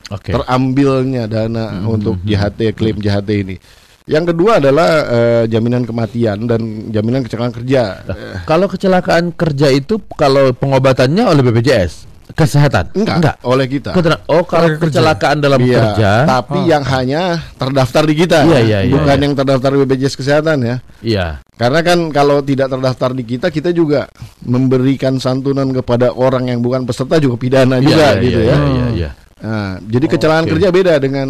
Oke. 0.07 0.31
Terambilnya 0.31 1.23
dana 1.25 1.83
untuk 1.83 2.19
JHT 2.21 2.71
klaim 2.71 2.97
JHT 2.97 3.29
ini. 3.37 3.55
Yang 4.03 4.33
kedua 4.33 4.57
adalah 4.57 4.89
eh, 5.07 5.43
jaminan 5.45 5.83
kematian 5.83 6.43
dan 6.43 6.59
jaminan 6.87 7.21
kecelakaan 7.21 7.53
kerja. 7.53 8.01
Eh, 8.03 8.43
Kalau 8.43 8.65
kecelakaan 8.65 9.31
kerja 9.31 9.67
itu 9.67 9.99
kalau 10.11 10.51
pengobatannya 10.51 11.23
oleh 11.25 11.41
BPJS 11.41 12.10
kesehatan? 12.33 12.85
enggak, 12.95 13.35
oleh 13.43 13.65
kita. 13.67 13.91
Oh, 14.27 14.43
kalau 14.43 14.75
Kerja. 14.75 14.81
kecelakaan 15.01 15.37
dalam 15.39 15.59
Iya, 15.61 15.93
kerja, 15.95 16.11
tapi 16.25 16.59
yang 16.67 16.83
hanya 16.85 17.39
terdaftar 17.55 18.03
di 18.07 18.15
kita, 18.17 18.43
Iya, 18.47 18.59
iya, 18.63 18.79
iya, 18.87 18.93
bukan 18.93 19.15
iya. 19.17 19.23
yang 19.27 19.33
terdaftar 19.37 19.71
BPJS 19.77 20.15
Kesehatan 20.15 20.57
ya. 20.63 20.75
iya. 21.03 21.27
Karena 21.55 21.79
kan 21.85 22.09
kalau 22.09 22.41
tidak 22.41 22.73
terdaftar 22.73 23.13
di 23.13 23.21
kita, 23.21 23.53
kita 23.53 23.69
juga 23.69 24.09
memberikan 24.41 25.21
santunan 25.21 25.69
kepada 25.69 26.09
orang 26.09 26.49
yang 26.49 26.59
bukan 26.59 26.83
peserta 26.83 27.21
juga 27.21 27.37
pidana 27.37 27.77
Iya, 27.77 27.85
juga 27.85 28.05
iya, 28.09 28.21
gitu 28.25 28.39
iya, 28.41 28.49
ya. 28.49 28.57
Iya, 28.57 28.87
iya. 28.97 29.09
Nah, 29.41 29.71
jadi 29.81 30.05
kecelakaan 30.05 30.45
Oke. 30.45 30.51
kerja 30.57 30.67
beda 30.69 30.93
dengan 31.01 31.27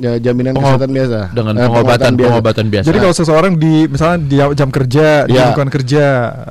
ya, 0.00 0.12
jaminan 0.18 0.52
Pengob- 0.52 0.80
kesehatan 0.80 0.90
biasa. 0.90 1.18
Dengan 1.30 1.52
Eh, 1.52 1.60
pengobatan 1.62 2.12
biasa. 2.16 2.30
pengobatan 2.32 2.66
biasa. 2.66 2.86
Jadi 2.88 2.98
kalau 2.98 3.14
seseorang 3.14 3.52
di 3.54 3.74
misalnya 3.84 4.18
di 4.18 4.36
jam 4.56 4.68
kerja, 4.68 5.06
di 5.22 5.30
Iya. 5.30 5.42
lingkungan 5.46 5.70
kerja, 5.70 6.04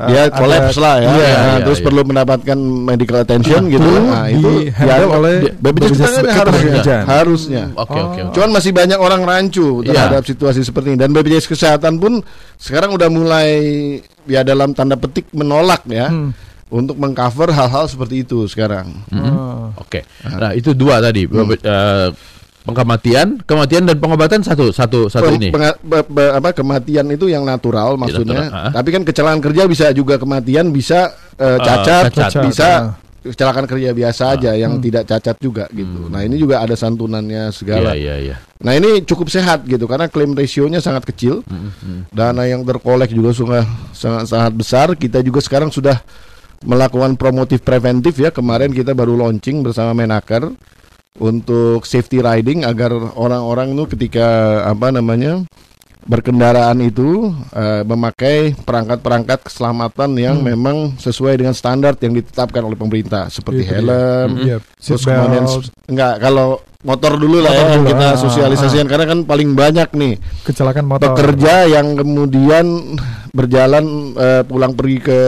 dia 0.06 0.14
eh, 0.16 0.24
ada- 0.24 0.38
kolaps 0.38 0.78
lah 0.78 0.96
ya, 0.96 1.10
Iya, 1.10 1.10
Nah, 1.10 1.34
iya, 1.52 1.66
terus 1.66 1.80
iya. 1.80 1.86
perlu 1.86 2.02
mendapatkan 2.04 2.58
medical 2.62 3.18
attention 3.18 3.62
gitu. 3.68 3.82
itu 3.82 4.02
Nah, 4.06 4.26
itu 4.30 4.50
ya, 4.70 4.96
oleh 5.04 5.34
BPJS 5.56 5.92
Kesehatan 5.92 6.32
harusnya, 6.32 6.98
harusnya. 7.04 7.64
Oke, 7.74 7.98
oke. 7.98 8.20
oke. 8.22 8.22
Cuman 8.32 8.50
masih 8.54 8.72
banyak 8.72 8.96
orang 8.96 9.22
rancu 9.24 9.82
Iya. 9.82 9.88
terhadap 9.90 10.24
situasi 10.24 10.62
seperti 10.62 10.94
ini 10.94 10.98
dan 10.98 11.10
BPJS 11.10 11.50
Kesehatan 11.50 11.98
pun 11.98 12.22
sekarang 12.56 12.94
udah 12.94 13.10
mulai 13.10 13.50
ya 14.24 14.42
dalam 14.42 14.72
tanda 14.72 14.94
petik 14.94 15.26
menolak 15.32 15.82
ya 15.86 16.06
Hmm. 16.08 16.30
untuk 16.70 16.94
mengcover 16.96 17.50
hal-hal 17.50 17.88
seperti 17.88 18.22
itu 18.22 18.46
sekarang. 18.46 18.94
Oh. 19.10 19.74
Oke. 19.76 20.06
Nah, 20.22 20.52
itu 20.52 20.72
dua 20.72 21.00
tadi. 21.00 21.26
Hmm. 21.26 21.50
Eh, 21.50 22.08
pengkematian, 22.68 23.40
kematian 23.48 23.84
dan 23.88 23.98
pengobatan 23.98 24.44
satu 24.44 24.70
satu 24.70 25.08
satu 25.08 25.32
Peng- 25.32 25.40
ini. 25.40 25.50
penga- 25.50 25.80
be- 25.80 26.08
be- 26.08 26.34
apa 26.36 26.50
kematian 26.52 27.08
itu 27.10 27.32
yang 27.32 27.48
natural 27.48 27.96
maksudnya. 27.96 28.52
natural, 28.52 28.68
ah. 28.68 28.72
Tapi 28.76 28.90
kan 28.92 29.02
kecelakaan 29.08 29.42
kerja 29.42 29.64
bisa 29.66 29.86
juga 29.96 30.16
kematian, 30.20 30.70
bisa 30.70 31.14
eh, 31.40 31.58
cacat, 31.60 32.12
cacat, 32.12 32.32
bisa 32.46 32.70
ah. 32.70 32.84
kecelakaan 33.20 33.68
kerja 33.68 33.90
biasa 33.96 34.24
aja 34.40 34.52
yang 34.56 34.80
tidak 34.80 35.04
cacat 35.08 35.36
juga 35.40 35.66
gitu. 35.72 36.08
Nah, 36.08 36.24
ini 36.24 36.40
juga 36.40 36.64
ada 36.64 36.76
santunannya 36.76 37.52
segala. 37.52 37.96
Iya, 37.96 38.00
iya, 38.00 38.16
iya. 38.32 38.36
Nah 38.60 38.76
ini 38.76 39.08
cukup 39.08 39.32
sehat 39.32 39.64
gitu 39.64 39.88
karena 39.88 40.12
klaim 40.12 40.36
rasionya 40.36 40.84
sangat 40.84 41.08
kecil, 41.08 41.48
dana 42.12 42.44
yang 42.44 42.68
terkolek 42.68 43.08
juga 43.16 43.32
sangat 43.32 43.68
sangat 43.96 44.24
sangat 44.28 44.54
besar. 44.56 44.88
Kita 45.00 45.24
juga 45.24 45.40
sekarang 45.40 45.72
sudah 45.72 45.96
melakukan 46.68 47.16
promotif 47.16 47.64
preventif 47.64 48.20
ya. 48.20 48.36
Kemarin 48.36 48.76
kita 48.76 48.92
baru 48.92 49.16
launching 49.16 49.64
bersama 49.64 49.96
Menaker 49.96 50.52
untuk 51.18 51.82
safety 51.84 52.22
riding 52.22 52.62
agar 52.62 52.94
orang-orang 53.12 53.74
itu 53.74 53.90
ketika 53.90 54.28
apa 54.64 54.88
namanya 54.90 55.42
berkendaraan 56.00 56.80
itu 56.80 57.28
eh, 57.52 57.84
memakai 57.84 58.56
perangkat-perangkat 58.56 59.44
keselamatan 59.44 60.16
yang 60.16 60.38
memang 60.40 60.96
sesuai 60.96 61.36
dengan 61.36 61.54
standar 61.54 61.94
yang 61.98 62.14
ditetapkan 62.14 62.62
oleh 62.62 62.74
pemerintah 62.74 63.28
seperti 63.28 63.62
Itu 63.62 63.68
dia. 63.68 63.78
helm, 63.78 64.30
Iya, 64.40 64.58
Terus 64.80 65.02
seatbelt. 65.02 65.18
kemudian 65.20 65.46
enggak 65.88 66.14
kalau 66.20 66.48
motor 66.80 67.14
dulu 67.14 67.38
lah 67.40 67.52
Motor 67.52 67.60
ya 67.60 67.68
yang 67.68 67.84
dulu, 67.84 67.90
kita 67.92 68.08
ah, 68.08 68.16
sosialisasikan 68.16 68.88
karena 68.88 69.06
kan 69.06 69.20
paling 69.24 69.50
banyak 69.52 69.90
nih 69.92 70.14
kecelakaan 70.42 70.88
motor. 70.88 71.04
pekerja 71.04 71.54
yang 71.68 71.88
kemudian 71.94 72.66
berjalan 73.30 73.86
eh, 74.16 74.42
pulang 74.42 74.74
pergi 74.74 74.98
ke 75.00 75.20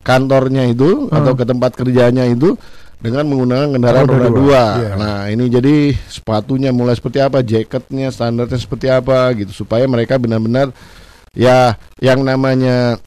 kantornya 0.00 0.68
itu 0.68 1.08
Ah. 1.08 1.18
atau 1.18 1.32
ke 1.32 1.42
tempat 1.42 1.72
kerjanya 1.72 2.24
itu 2.24 2.54
dengan 3.00 3.24
menggunakan 3.26 3.72
kendaraan 3.72 4.04
Roda 4.04 4.12
roda 4.14 4.28
dua, 4.28 4.36
dua. 4.36 4.62
iya. 4.76 4.90
Nah 4.94 5.18
ini 5.26 5.44
jadi 5.48 5.74
sepatunya 6.06 6.70
mulai 6.70 6.92
seperti 6.92 7.18
apa, 7.18 7.40
jaketnya 7.40 8.08
standarnya 8.08 8.56
seperti 8.56 8.86
apa 8.86 9.32
gitu 9.34 9.52
supaya 9.56 9.84
mereka 9.84 10.16
benar-benar 10.16 10.68
ya 11.32 11.72
yang 11.96 12.20
namanya 12.20 13.00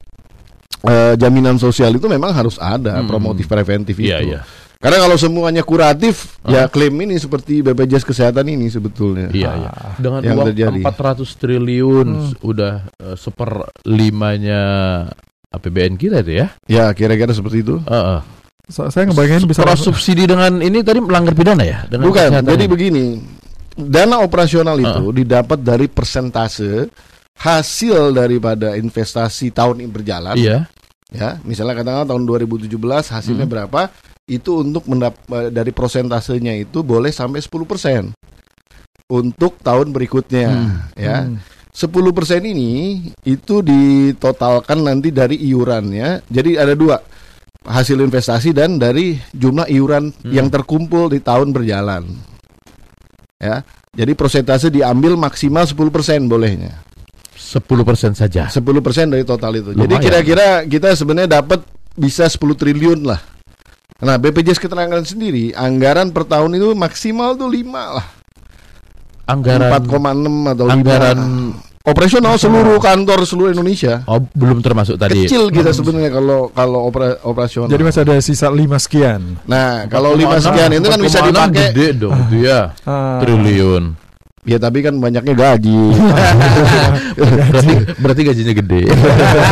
eh, 0.82 1.14
jaminan 1.16 1.56
sosial 1.56 1.94
itu 1.94 2.06
memang 2.06 2.34
harus 2.34 2.58
ada 2.58 3.00
Hmm. 3.00 3.08
promotif 3.08 3.46
preventif 3.46 3.96
itu. 3.96 4.10
Iya, 4.10 4.20
iya. 4.20 4.42
Karena 4.78 5.00
kalau 5.00 5.16
semuanya 5.16 5.64
kuratif, 5.64 6.36
ya 6.44 6.68
klaim 6.68 6.92
ini 7.00 7.16
seperti 7.16 7.64
BPJS 7.64 8.04
kesehatan 8.04 8.44
ini 8.46 8.68
sebetulnya. 8.68 9.32
Iya, 9.32 9.52
iya. 9.56 9.72
Dengan 9.96 10.20
Yang 10.20 10.36
uang 10.36 10.48
terjadi. 10.52 10.82
400 10.84 11.40
triliun 11.40 12.08
udah 12.44 12.74
eh, 13.00 13.16
seperlimanya 13.16 14.62
APBN 15.48 15.96
kita 15.96 16.20
itu 16.20 16.34
ya. 16.36 16.48
Ya 16.66 16.86
kira-kira 16.92 17.32
seperti 17.32 17.64
itu. 17.64 17.80
Heeh. 17.80 18.20
So- 18.64 18.88
saya 18.88 19.12
ngebayangin 19.12 19.44
bisa 19.44 19.60
Cross 19.60 19.84
subsidi 19.84 20.24
dengan 20.24 20.64
ini 20.64 20.80
tadi 20.80 21.04
melanggar 21.04 21.36
pidana 21.36 21.64
ya? 21.68 21.84
Dengan 21.84 22.08
Bukan. 22.08 22.32
kesehatan 22.32 22.48
Jadi 22.48 22.64
ini? 22.64 22.72
begini, 22.72 23.06
dana 23.76 24.24
operasional 24.24 24.80
itu 24.80 25.12
didapat 25.12 25.60
dari 25.60 25.92
persentase 25.92 26.88
hasil 27.36 28.16
daripada 28.16 28.80
investasi 28.80 29.52
tahun 29.52 29.84
ini 29.84 29.90
berjalan. 29.92 30.36
Iya. 30.40 30.64
Ya, 31.12 31.38
misalnya 31.44 31.78
katakanlah 31.78 32.08
tahun 32.08 32.24
2017 32.26 33.12
hasilnya 33.12 33.46
Hmm. 33.46 33.54
berapa? 33.54 33.82
Itu 34.24 34.64
untuk 34.64 34.88
mendap 34.88 35.20
eh, 35.28 35.52
dari 35.52 35.70
persentasenya 35.70 36.56
itu 36.56 36.82
boleh 36.82 37.12
sampai 37.12 37.44
10% 37.44 38.16
untuk 39.06 39.60
tahun 39.60 39.92
berikutnya, 39.92 40.48
Hmm. 40.50 40.80
ya. 40.96 41.18
Hmm. 41.28 41.38
10% 41.70 42.46
ini 42.46 43.02
itu 43.24 43.60
ditotalkan 43.60 44.80
nanti 44.80 45.10
dari 45.10 45.36
iurannya. 45.44 46.24
Jadi 46.26 46.56
ada 46.56 46.74
dua 46.74 46.98
hasil 47.64 47.98
investasi 47.98 48.52
dan 48.52 48.76
dari 48.76 49.16
jumlah 49.32 49.68
iuran 49.68 50.12
Hmm. 50.14 50.32
yang 50.32 50.48
terkumpul 50.48 51.08
di 51.08 51.20
tahun 51.20 51.52
berjalan. 51.52 52.04
Ya. 53.38 53.64
Jadi 53.94 54.12
persentase 54.14 54.68
diambil 54.68 55.14
maksimal 55.14 55.64
10% 55.64 56.26
bolehnya. 56.26 56.82
10% 57.36 58.16
saja. 58.16 58.48
10% 58.48 59.08
dari 59.08 59.22
total 59.22 59.54
itu. 59.54 59.70
Jadi 59.72 59.84
Lumayan. 59.86 60.02
kira-kira 60.02 60.48
kita 60.64 60.96
sebenarnya 60.96 61.40
dapat 61.40 61.62
bisa 61.94 62.26
10 62.26 62.56
triliun 62.56 63.06
lah. 63.06 63.22
Nah, 64.00 64.18
BPJS 64.18 64.58
Ketenagakerjaan 64.58 65.06
sendiri 65.08 65.54
anggaran 65.54 66.10
per 66.10 66.26
tahun 66.26 66.58
itu 66.58 66.74
maksimal 66.74 67.38
tuh 67.38 67.48
5 67.48 67.94
lah. 67.94 68.08
Anggaran 69.24 69.70
4,6 69.72 70.36
atau 70.50 70.66
5. 70.66 70.74
anggaran 70.74 71.20
operasional 71.84 72.40
seluruh 72.40 72.80
kantor 72.80 73.28
seluruh 73.28 73.52
Indonesia. 73.52 74.08
oh 74.08 74.24
belum 74.32 74.64
termasuk 74.64 74.96
tadi. 74.96 75.28
Kecil 75.28 75.52
kita 75.52 75.76
sebenarnya 75.76 76.16
kalau 76.16 76.48
kalau 76.50 76.88
opera- 76.88 77.20
operasional. 77.22 77.68
Jadi 77.68 77.84
masih 77.84 78.02
ada 78.08 78.16
sisa 78.24 78.48
5 78.48 78.56
sekian. 78.80 79.36
nah, 79.44 79.84
kalau 79.92 80.16
5 80.16 80.24
sekian 80.40 80.72
itu 80.72 80.88
kan 80.88 81.00
bisa 81.04 81.20
4,6 81.20 81.28
dipakai. 81.28 81.52
gede 81.52 81.88
dong 82.00 82.16
itu 82.16 82.36
ya. 82.48 82.72
Ah. 82.88 83.20
Triliun. 83.20 84.00
Ya 84.44 84.60
tapi 84.60 84.80
kan 84.80 84.96
banyaknya 84.96 85.36
gaji. 85.36 85.84
berarti 87.52 87.74
berarti 88.00 88.22
gajinya 88.24 88.54
gede. 88.54 88.82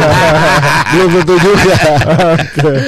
Belum 0.91 1.11
tentu 1.19 1.35
juga. 1.35 1.75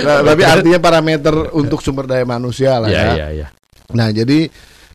Nah, 0.04 0.20
tapi 0.24 0.42
artinya 0.44 0.80
parameter 0.80 1.52
untuk 1.52 1.80
sumber 1.80 2.08
daya 2.08 2.24
manusia 2.24 2.80
lah 2.80 2.88
Iya 2.88 3.00
ya. 3.00 3.12
iya 3.14 3.28
iya. 3.34 3.48
Nah, 3.92 4.08
jadi 4.08 4.48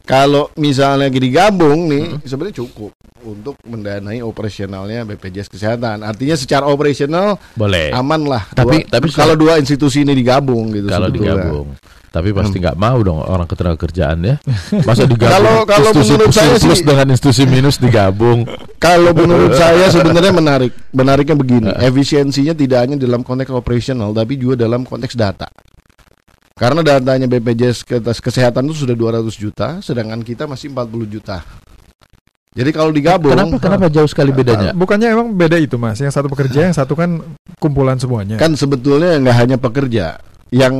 kalau 0.08 0.48
misalnya 0.56 1.06
digabung 1.06 1.84
nih 1.86 2.04
Hmm. 2.10 2.24
sebenarnya 2.24 2.56
cukup 2.58 2.96
untuk 3.20 3.60
mendanai 3.62 4.24
operasionalnya 4.24 5.04
BPJS 5.04 5.46
Kesehatan. 5.46 6.00
Artinya 6.00 6.32
secara 6.32 6.64
operasional 6.64 7.36
Boleh. 7.52 7.92
aman 7.92 8.24
lah. 8.24 8.48
Tapi- 8.50 8.82
Dua- 8.82 8.90
tapi 8.90 9.08
kalau 9.12 9.36
dua 9.36 9.60
institusi 9.60 10.00
ini 10.00 10.16
digabung 10.16 10.72
gitu 10.72 10.88
Kalau 10.88 11.12
sebetulnya. 11.12 11.36
digabung. 11.36 11.68
Tapi 12.08 12.32
pasti 12.32 12.56
Hmm. 12.56 12.64
nggak 12.64 12.78
mau 12.78 12.98
dong 12.98 13.20
orang 13.20 13.44
ketenaga 13.44 13.76
kerjaan 13.78 14.18
ya. 14.24 14.34
Masa 14.80 15.04
digabung 15.12 15.28
Kalau- 15.28 15.68
kalau 15.68 15.92
institusi 15.92 16.12
menurut 16.16 16.32
saya 16.32 16.56
plus 16.56 16.64
sih- 16.72 16.86
dengan 16.88 17.06
institusi 17.06 17.42
minus 17.44 17.76
digabung. 17.76 18.38
Kalau 18.80 19.12
menurut 19.12 19.52
saya 19.60 19.86
sebenarnya 19.86 20.32
menarik. 20.32 20.72
Menariknya 20.88 21.36
begini, 21.36 21.68
efisiensinya 21.76 22.56
tidak 22.56 22.78
hanya 22.80 22.96
dalam 22.96 23.20
konteks 23.20 23.52
operasional 23.52 24.16
tapi 24.16 24.40
juga 24.40 24.56
dalam 24.58 24.82
konteks 24.82 25.12
data. 25.12 25.52
Karena 26.58 26.82
datanya 26.82 27.24
BPJS 27.24 27.86
Kes- 27.86 28.18
Kesehatan 28.18 28.66
itu 28.66 28.82
sudah 28.82 28.92
200 28.92 29.30
juta, 29.32 29.78
sedangkan 29.78 30.20
kita 30.20 30.44
masih 30.44 30.68
40 30.68 31.06
juta. 31.08 31.40
Jadi 32.50 32.70
kalau 32.74 32.90
digabung, 32.90 33.30
Kenapa 33.30 33.56
kenapa 33.62 33.86
jauh 33.86 34.10
sekali 34.10 34.34
bedanya? 34.34 34.74
Bukannya 34.74 35.14
emang 35.14 35.30
beda 35.30 35.54
itu 35.54 35.78
mas? 35.78 36.02
Yang 36.02 36.18
satu 36.18 36.26
pekerja, 36.26 36.66
yang 36.66 36.74
satu 36.74 36.98
kan 36.98 37.22
kumpulan 37.56 37.94
semuanya. 37.94 38.34
kan 38.34 38.50
sebetulnya 38.52 39.14
nggak 39.16 39.36
hanya 39.38 39.56
pekerja, 39.56 40.18
yang 40.50 40.74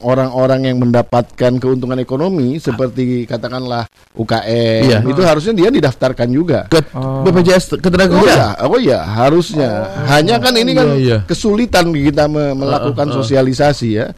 orang-orang 0.00 0.66
yang 0.66 0.82
mendapatkan 0.82 1.52
keuntungan 1.54 2.02
ekonomi 2.02 2.58
seperti 2.58 3.30
katakanlah 3.30 3.86
UKM 4.10 4.82
Iya. 4.82 4.98
itu 5.04 5.22
harusnya 5.22 5.54
dia 5.54 5.70
didaftarkan 5.70 6.26
juga. 6.26 6.66
Ke 6.66 6.82
Oh. 6.90 7.22
BPJS 7.22 7.64
Oh 7.68 7.78
Ketenagakerjaan. 7.78 8.34
iya, 8.34 8.48
oh 8.66 8.78
iya, 8.80 8.98
harusnya. 8.98 9.70
Hanya 10.10 10.42
kan 10.42 10.56
ini 10.56 10.72
kan 10.74 10.88
iya, 10.92 10.98
iya. 10.98 11.18
kesulitan 11.22 11.92
kita 11.92 12.26
me- 12.26 12.56
melakukan 12.56 13.06
sosialisasi 13.12 13.88
ya. 13.94 14.10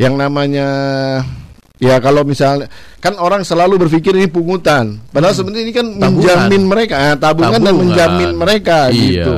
Yang 0.00 0.14
namanya 0.16 0.66
ya 1.76 1.96
kalau 1.96 2.24
misalnya 2.24 2.68
kan 3.00 3.16
orang 3.16 3.40
selalu 3.40 3.84
berpikir 3.84 4.12
ini 4.12 4.28
pungutan. 4.28 4.96
Padahal 5.08 5.32
sebenarnya 5.32 5.64
ini 5.68 5.72
kan 5.72 5.86
Tabungan. 5.92 6.12
menjamin 6.16 6.62
mereka, 6.64 6.94
ah, 6.96 7.16
tabungan, 7.16 7.52
dan 7.52 7.60
Tabungan. 7.60 7.76
menjamin 7.84 8.30
mereka 8.32 8.78
Iya. 8.88 8.96
gitu. 8.96 9.34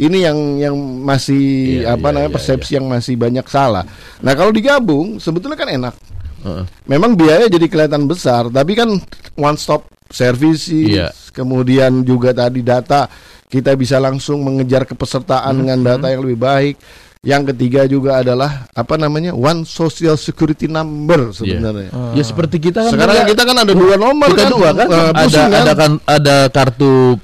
Ini 0.00 0.18
yang 0.22 0.38
yang 0.58 0.76
masih 1.00 1.44
Iya, 1.84 1.96
apa 1.96 2.06
iya, 2.08 2.12
namanya 2.12 2.28
iya, 2.28 2.36
persepsi 2.36 2.70
yang 2.76 2.86
masih 2.88 3.14
banyak 3.16 3.46
salah. 3.46 3.84
Nah, 4.20 4.32
kalau 4.32 4.52
digabung 4.52 5.16
sebetulnya 5.16 5.56
kan 5.56 5.68
enak. 5.68 5.94
Heeh. 6.42 6.64
Memang 6.84 7.14
biaya 7.14 7.46
jadi 7.46 7.64
kelihatan 7.64 8.04
besar, 8.04 8.48
tapi 8.48 8.72
kan 8.74 8.88
one 9.34 9.56
stop 9.56 9.88
service, 10.08 10.68
Iya. 10.68 11.08
kemudian 11.30 12.04
juga 12.04 12.32
tadi 12.32 12.60
data 12.60 13.08
kita 13.46 13.76
bisa 13.76 13.96
langsung 13.96 14.40
mengejar 14.40 14.84
kepesertaan 14.84 15.52
dengan 15.54 15.78
Hmm. 15.78 15.86
data 15.86 16.06
yang 16.08 16.20
lebih 16.20 16.36
baik. 16.36 16.76
Yang 17.22 17.54
ketiga 17.54 17.86
juga 17.86 18.18
adalah 18.18 18.66
apa 18.74 18.98
namanya 18.98 19.30
one 19.30 19.62
social 19.62 20.18
security 20.18 20.66
number 20.66 21.30
sebenarnya. 21.30 21.94
Ya 22.18 22.22
seperti 22.26 22.58
kita 22.58 22.82
kan 22.82 22.90
Sekarang 22.98 23.30
kita 23.30 23.42
kan 23.46 23.56
ada 23.62 23.70
dua 23.70 23.94
nomor 23.94 24.26
kan, 24.34 24.50
dua 24.50 24.74
kan 24.74 24.86
Eh, 24.90 25.10
ada 25.14 25.30
kan? 25.30 25.50
ada 25.54 25.72
kan 25.78 25.92
ada 26.02 26.36
kartu 26.50 27.14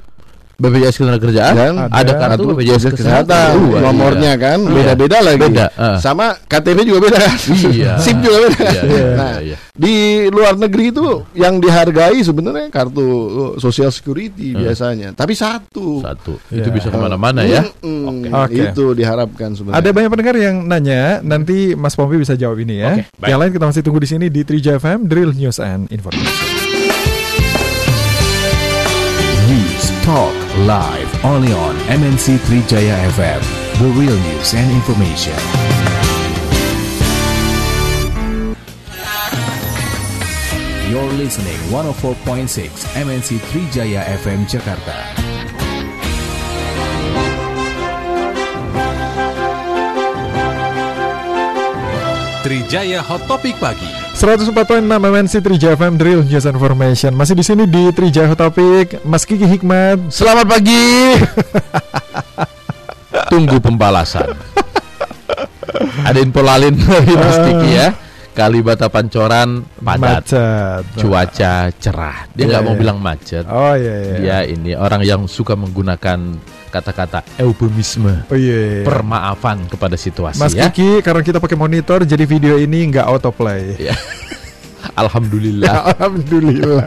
BPJS 0.58 0.98
Ketenagakerjaan 0.98 1.54
Dan 1.54 1.74
ada, 1.78 2.02
ada 2.02 2.12
kartu 2.18 2.42
Kartu 2.42 2.46
BPJS 2.50 2.82
Kesehatan 2.90 2.98
kesehatan, 2.98 3.50
Dua, 3.62 3.78
nomornya 3.78 4.32
iya. 4.34 4.42
kan 4.42 4.58
Iya. 4.58 4.74
beda-beda 4.74 5.16
lagi. 5.22 5.38
Beda, 5.38 5.66
ah. 5.78 5.98
Sama 6.02 6.34
KTP 6.34 6.78
juga 6.82 6.98
beda 7.06 7.18
kan. 7.22 7.36
Iya. 7.70 7.92
SIM 8.02 8.16
juga 8.18 8.36
beda. 8.42 8.58
Iya, 8.58 8.82
iya, 8.82 9.04
nah, 9.14 9.34
iya, 9.38 9.54
iya. 9.54 9.56
di 9.70 9.94
luar 10.28 10.58
negeri 10.58 10.90
itu 10.90 11.06
yang 11.32 11.62
dihargai 11.62 12.18
sebenarnya 12.18 12.74
kartu 12.74 13.06
social 13.56 13.94
security 13.94 14.50
biasanya, 14.52 15.14
tapi 15.14 15.38
satu. 15.38 16.02
satu 16.02 16.42
Iya. 16.50 16.66
itu 16.66 16.68
bisa 16.74 16.90
ke 16.90 16.98
mana-mana 16.98 17.46
ya 17.46 17.62
Mm-mm, 17.78 18.26
Oke. 18.34 18.74
Itu 18.74 18.98
diharapkan 18.98 19.54
sebenarnya. 19.54 19.78
Ada 19.78 19.88
banyak 19.94 20.10
pendengar 20.10 20.34
yang 20.34 20.66
nanya, 20.66 21.22
nanti 21.22 21.78
Mas 21.78 21.94
Pompi 21.94 22.18
bisa 22.18 22.34
jawab 22.34 22.58
ini 22.58 22.82
ya. 22.82 22.98
Baik. 23.14 23.30
yang 23.30 23.38
lain 23.38 23.52
kita 23.54 23.64
masih 23.64 23.82
tunggu 23.86 24.02
di 24.02 24.10
sini 24.10 24.26
di 24.26 24.42
3 24.42 24.74
FM 24.74 25.06
Drill 25.06 25.30
News 25.38 25.62
and 25.62 25.86
Information. 25.88 26.67
Talk 30.08 30.32
Live 30.64 31.22
only 31.22 31.52
on 31.52 31.76
MNC 31.84 32.40
Trijaya 32.48 32.96
FM. 33.12 33.44
The 33.76 33.92
real 33.92 34.16
news 34.16 34.54
and 34.54 34.72
information. 34.72 35.36
You're 40.88 41.12
listening 41.12 41.60
104.6 41.68 42.48
MNC 43.04 43.36
Trijaya 43.52 44.08
FM 44.16 44.48
Jakarta. 44.48 44.96
Trijaya 52.40 53.04
Hot 53.04 53.20
Topic 53.28 53.60
Pagi 53.60 53.97
104.6 54.18 54.50
MNC 54.82 55.34
3 55.46 55.78
FM 55.78 55.94
Drill 55.94 56.26
News 56.26 56.42
Information. 56.42 57.14
Masih 57.14 57.38
di 57.38 57.46
sini 57.46 57.70
di 57.70 57.86
Trijaya 57.94 58.26
Hot 58.26 58.42
Topic, 58.42 58.98
Mas 59.06 59.22
Kiki 59.22 59.46
Hikmat. 59.46 60.10
selamat 60.10 60.58
pagi 60.58 61.14
tunggu 63.30 63.62
pembalasan 63.62 64.34
ada 66.02 66.18
info 66.18 66.42
lalin 66.42 66.74
dari 66.74 67.14
Mas 67.14 67.38
Kiki 67.46 67.70
ya 67.70 67.94
Kalibata 68.38 68.86
Pancoran 68.86 69.66
padat 69.76 70.22
Macet. 70.22 70.82
cuaca 70.94 71.54
cerah 71.74 72.30
dia 72.30 72.46
Iya, 72.46 72.48
nggak 72.48 72.62
mau 72.62 72.70
iya. 72.70 72.78
bilang 72.78 72.98
macet 72.98 73.44
Oh 73.44 73.74
iya 73.74 73.94
iya. 73.98 74.14
dia 74.14 74.38
ini 74.46 74.72
orang 74.72 75.02
yang 75.02 75.26
suka 75.26 75.58
menggunakan 75.58 76.38
kata-kata 76.70 77.26
eufemisme 77.36 78.22
Oh 78.30 78.38
iya. 78.38 78.78
iya. 78.78 78.84
permaafan 78.86 79.66
kepada 79.66 79.98
situasi 79.98 80.38
Mas 80.38 80.54
ya 80.54 80.70
Kiki 80.70 81.02
karena 81.02 81.18
kita 81.20 81.38
pakai 81.38 81.58
monitor 81.58 82.06
jadi 82.06 82.22
video 82.22 82.54
ini 82.54 82.86
nggak 82.88 83.04
autoplay. 83.04 83.74
Alhamdulillah 84.94 85.74
Alhamdulillah. 85.98 86.86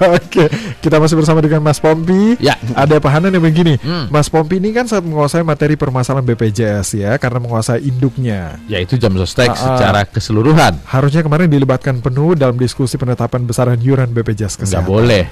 Oke, 0.16 0.48
kita 0.80 0.96
masih 0.96 1.16
bersama 1.20 1.44
dengan 1.44 1.60
Mas 1.60 1.76
Pompi. 1.76 2.40
Ya. 2.40 2.56
Ada 2.72 2.96
pahanan 2.96 3.28
yang 3.32 3.44
begini. 3.44 3.76
Hmm. 3.80 4.08
Mas 4.08 4.32
Pompi 4.32 4.56
ini 4.56 4.72
kan 4.72 4.88
saat 4.88 5.04
menguasai 5.04 5.44
materi 5.44 5.76
permasalahan 5.76 6.24
BPJS 6.24 6.96
ya, 6.96 7.12
karena 7.20 7.38
menguasai 7.42 7.84
induknya. 7.84 8.56
yaitu 8.70 8.96
jam 8.96 9.12
sostek 9.18 9.50
ah. 9.50 9.56
secara 9.56 10.06
keseluruhan 10.06 10.78
Harusnya 10.86 11.20
kemarin 11.20 11.50
dilibatkan 11.50 11.98
penuh 12.00 12.38
dalam 12.38 12.56
diskusi 12.56 12.96
penetapan 12.96 13.44
besaran 13.44 13.76
yuran 13.82 14.08
BPJS 14.10 14.56
nggak 14.56 14.66
kesehatan. 14.66 14.88
boleh 14.88 15.24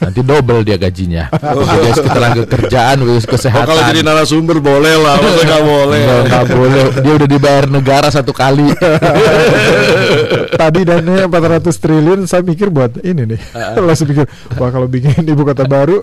nanti 0.00 0.20
double 0.20 0.60
dia 0.62 0.76
gajinya. 0.76 1.28
BPJS 1.32 1.98
ketenaga 2.04 2.42
kerjaan 2.44 2.96
BPJS 3.02 3.26
Oh, 3.26 3.30
kesehatan 3.34 3.66
kalau 3.66 3.82
jadi 3.90 4.00
narasumber 4.04 4.58
boleh 4.62 4.94
lah, 5.00 5.16
masa 5.18 5.42
nggak 5.44 5.64
boleh. 5.64 6.00
Nggak, 6.02 6.22
nggak 6.28 6.46
boleh. 6.52 6.82
Dia 7.02 7.12
udah 7.16 7.28
dibayar 7.28 7.64
negara 7.66 8.08
satu 8.12 8.32
kali. 8.32 8.70
Tadi 10.60 10.80
dananya 10.86 11.26
400 11.28 11.68
triliun, 11.82 12.20
saya 12.24 12.42
mikir 12.46 12.68
buat 12.70 13.00
ini 13.02 13.36
nih. 13.36 13.40
Langsung 13.80 14.08
pikir, 14.08 14.24
wah 14.56 14.70
kalau 14.70 14.86
bikin 14.86 15.24
ibu 15.26 15.42
kota 15.42 15.66
baru 15.66 16.00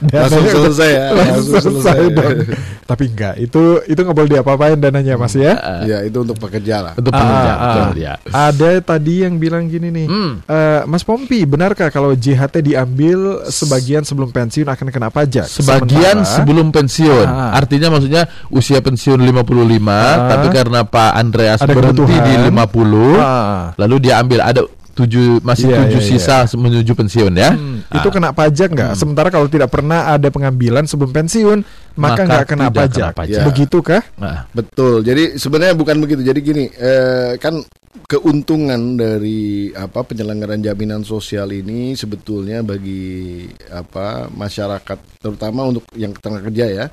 Langsung 0.00 0.44
selesai 0.44 0.90
ya, 0.90 1.04
langsung 1.10 1.26
langsung 1.50 1.74
selesai 1.76 1.96
selesai. 1.98 2.14
dong. 2.14 2.38
Tapi 2.84 3.04
enggak, 3.06 3.34
itu 3.36 3.62
itu 3.84 3.98
nggak 3.98 4.16
boleh 4.16 4.30
diapa-apain 4.30 4.74
dananya 4.74 5.14
Mas 5.14 5.34
ya. 5.34 5.54
Ya 5.84 6.00
itu 6.00 6.18
untuk 6.18 6.36
pekerja 6.36 6.80
lah. 6.80 6.92
untuk 6.94 7.10
Ah, 7.10 7.20
pekerja 7.20 7.50
ah, 7.50 7.60
ah. 7.60 7.90
ya. 7.94 8.12
Ada 8.26 8.70
tadi 8.80 9.14
yang 9.20 9.36
bilang 9.36 9.66
gini 9.66 9.88
nih, 9.88 10.06
Hmm. 10.06 10.32
"Eh, 10.42 10.80
Mas 10.84 11.02
Pompi, 11.02 11.44
benarkah 11.44 11.88
kalau 11.88 12.12
JHT 12.12 12.62
diambil 12.62 13.18
sebagian 13.46 14.02
sebelum 14.02 14.28
pensiun 14.28 14.64
akan 14.66 14.88
kena 14.88 15.08
pajak? 15.08 15.44
Sebagian 15.44 16.22
Sementara- 16.22 16.32
sebelum 16.34 16.66
pensiun. 16.68 17.26
Ah. 17.26 17.52
Artinya 17.54 17.88
maksudnya 17.90 18.22
usia 18.48 18.78
pensiun 18.78 19.20
55, 19.20 19.92
Ah. 19.92 20.28
tapi 20.30 20.46
karena 20.48 20.80
Pak 20.82 21.10
Andreas 21.14 21.60
Ada 21.60 21.70
berhenti 21.70 22.00
kebutuhan. 22.00 22.24
di 22.24 22.34
50, 22.42 23.14
Ah. 23.14 23.76
lalu 23.76 23.96
dia 24.00 24.14
ambil 24.18 24.40
ada 24.40 24.60
tujuh 24.98 25.38
masih 25.46 25.70
Iya, 25.70 25.78
tujuh 25.86 26.00
iya, 26.02 26.08
sisa 26.18 26.36
menuju 26.58 26.92
pensiun 26.98 27.32
ya. 27.38 27.54
Hmm, 27.54 27.86
itu 27.86 28.08
kena 28.10 28.34
pajak 28.34 28.68
nggak? 28.74 28.92
Sementara 28.98 29.30
kalau 29.30 29.46
tidak 29.46 29.70
pernah 29.70 30.10
ada 30.10 30.26
pengambilan 30.26 30.90
sebelum 30.90 31.14
pensiun, 31.14 31.58
maka 31.94 32.26
nggak 32.26 32.46
kena 32.50 32.66
pajak. 32.66 33.14
kena 33.14 33.18
pajak. 33.18 33.44
Begitu 33.46 33.78
kah? 33.78 34.02
Nah, 34.18 34.50
Betul. 34.50 35.06
Jadi 35.06 35.38
sebenarnya 35.38 35.78
bukan 35.78 35.96
begitu. 36.02 36.20
Jadi 36.26 36.40
gini, 36.42 36.64
eh, 36.66 37.38
kan 37.38 37.62
keuntungan 38.08 38.98
dari 38.98 39.70
apa 39.74 40.04
penyelenggaraan 40.04 40.62
jaminan 40.62 41.02
sosial 41.02 41.50
ini 41.50 41.92
sebetulnya 41.94 42.62
bagi 42.62 43.44
apa 43.68 44.30
masyarakat 44.30 45.18
terutama 45.18 45.66
untuk 45.66 45.84
yang 45.98 46.14
tenaga 46.16 46.48
kerja 46.48 46.66
ya 46.68 46.86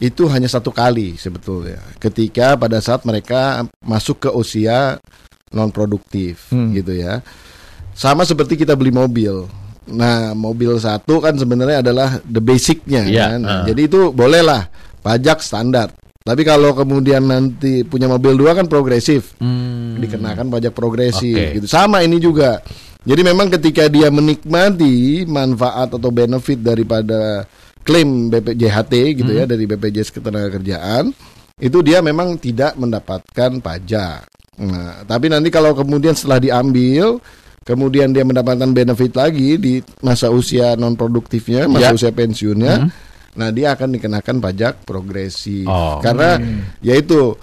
itu 0.00 0.26
hanya 0.32 0.48
satu 0.48 0.72
kali 0.72 1.14
sebetulnya 1.20 1.80
ketika 2.00 2.56
pada 2.56 2.80
saat 2.80 3.04
mereka 3.04 3.68
masuk 3.84 4.28
ke 4.28 4.30
usia 4.32 4.96
non 5.50 5.74
produktif 5.74 6.46
Hmm. 6.54 6.70
gitu 6.70 6.94
ya 6.94 7.18
sama 7.90 8.22
seperti 8.22 8.54
kita 8.54 8.78
beli 8.78 8.94
mobil 8.94 9.50
nah 9.90 10.30
mobil 10.30 10.78
satu 10.78 11.18
kan 11.18 11.34
sebenarnya 11.34 11.82
adalah 11.82 12.22
the 12.22 12.38
basicnya 12.38 13.02
Iya, 13.02 13.24
kan 13.34 13.40
ah. 13.42 13.64
jadi 13.66 13.90
itu 13.90 14.14
bolehlah 14.14 14.70
pajak 15.02 15.42
standar 15.42 15.90
tapi 16.22 16.46
kalau 16.46 16.70
kemudian 16.70 17.26
nanti 17.26 17.82
punya 17.82 18.06
mobil 18.06 18.38
dua 18.38 18.54
kan 18.54 18.70
progresif 18.70 19.34
hmm, 19.42 19.98
dikenakan 19.98 20.46
pajak 20.46 20.70
progresif 20.70 21.34
Oke. 21.34 21.58
gitu. 21.58 21.66
Sama 21.66 22.04
ini 22.04 22.20
juga. 22.20 22.60
Jadi 23.02 23.24
memang 23.24 23.48
ketika 23.48 23.88
dia 23.88 24.12
menikmati 24.12 25.24
manfaat 25.24 25.88
atau 25.90 26.12
benefit 26.12 26.60
daripada 26.60 27.48
klaim 27.82 28.28
BPJHT 28.28 28.92
gitu 29.16 29.32
Hmm. 29.32 29.40
ya 29.42 29.44
dari 29.48 29.64
BPJS 29.64 30.12
Ketenagakerjaan 30.12 31.08
itu 31.56 31.78
dia 31.80 32.04
memang 32.04 32.36
tidak 32.36 32.76
mendapatkan 32.76 33.56
pajak. 33.58 34.28
Nah, 34.60 35.08
tapi 35.08 35.32
nanti 35.32 35.48
kalau 35.48 35.72
kemudian 35.72 36.12
setelah 36.12 36.36
diambil 36.36 37.16
kemudian 37.64 38.10
dia 38.10 38.24
mendapatkan 38.24 38.72
benefit 38.72 39.12
lagi 39.14 39.60
di 39.60 39.78
masa 40.02 40.32
usia 40.32 40.74
non 40.74 40.96
produktifnya, 40.96 41.64
Ya. 41.64 41.70
masa 41.70 41.88
usia 41.96 42.10
pensiunnya. 42.12 42.74
Hmm. 42.84 42.90
Nah, 43.30 43.48
dia 43.54 43.78
akan 43.78 43.94
dikenakan 43.94 44.36
pajak 44.42 44.82
progresif. 44.82 45.64
Oh. 45.70 46.02
Karena 46.02 46.34
yaitu 46.82 47.36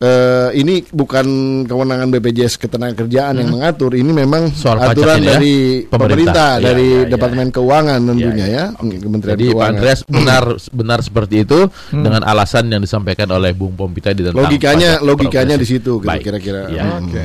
eh, 0.00 0.48
ini 0.54 0.80
bukan 0.86 1.26
kewenangan 1.62 2.08
BPJS 2.10 2.56
Ketenagakerjaan 2.56 3.36
yang 3.36 3.50
mengatur, 3.50 3.92
ini 3.92 4.10
memang 4.10 4.48
Hmm. 4.48 4.56
Soal 4.56 4.80
aturan 4.82 5.20
ya? 5.20 5.36
dari 5.36 5.84
Pemerintah. 5.84 5.92
pemerintah, 5.92 6.50
Iya, 6.52 6.64
dari 6.64 6.86
iya, 6.86 6.98
iya. 6.98 7.10
Departemen 7.10 7.48
Keuangan 7.50 8.00
tentunya 8.02 8.32
Iya, 8.42 8.46
ya, 8.50 8.64
Kementerian 8.74 9.30
Jadi 9.30 9.44
Pak 9.44 9.52
Keuangan. 9.52 9.70
Andreas 9.70 10.00
benar 10.02 10.44
benar 10.72 10.98
seperti 11.00 11.36
itu 11.40 11.58
dengan 11.90 12.22
alasan 12.22 12.64
yang 12.66 12.80
disampaikan 12.80 13.28
oleh 13.28 13.52
Bung 13.52 13.74
Pompi 13.74 14.00
tadi 14.00 14.20
tentang 14.22 14.40
logikanya 14.40 14.98
logikanya 15.00 15.54
di 15.54 15.66
situ 15.66 16.00
gitu, 16.00 16.08
kira-kira. 16.18 16.66
Iya. 16.66 16.84
Hmm. 16.90 17.04
Oke. 17.06 17.24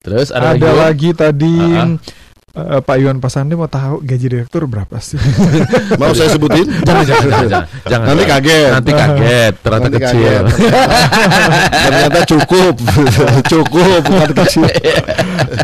Terus 0.00 0.28
ada, 0.28 0.52
Ada, 0.52 0.68
lagi, 0.68 0.80
lagi 0.80 1.10
tadi 1.14 1.54
Ah, 1.56 1.80
ah. 1.82 1.88
Eh, 2.54 2.78
Pak 2.86 2.96
Iwan 3.02 3.18
Pasandi 3.18 3.58
mau 3.58 3.66
tahu 3.66 3.98
gaji 4.06 4.30
direktur 4.30 4.70
berapa 4.70 5.02
sih? 5.02 5.18
Mau 5.98 6.14
saya 6.14 6.30
sebutin? 6.30 6.62
Jangan, 6.86 7.02
jangan, 7.02 7.26
jangan, 7.26 7.48
jangan, 7.50 7.66
jangan. 7.90 8.06
Nanti 8.06 8.24
kaget. 8.30 8.70
Nanti 8.70 8.92
kaget, 8.94 9.54
ternyata 9.58 9.82
Nanti 9.82 9.98
kecil. 9.98 10.22
kaget. 10.22 10.44
Ternyata 11.84 12.20
cukup, 12.30 12.74
cukup 13.50 14.00
bukan 14.06 14.30
kecil. 14.38 14.64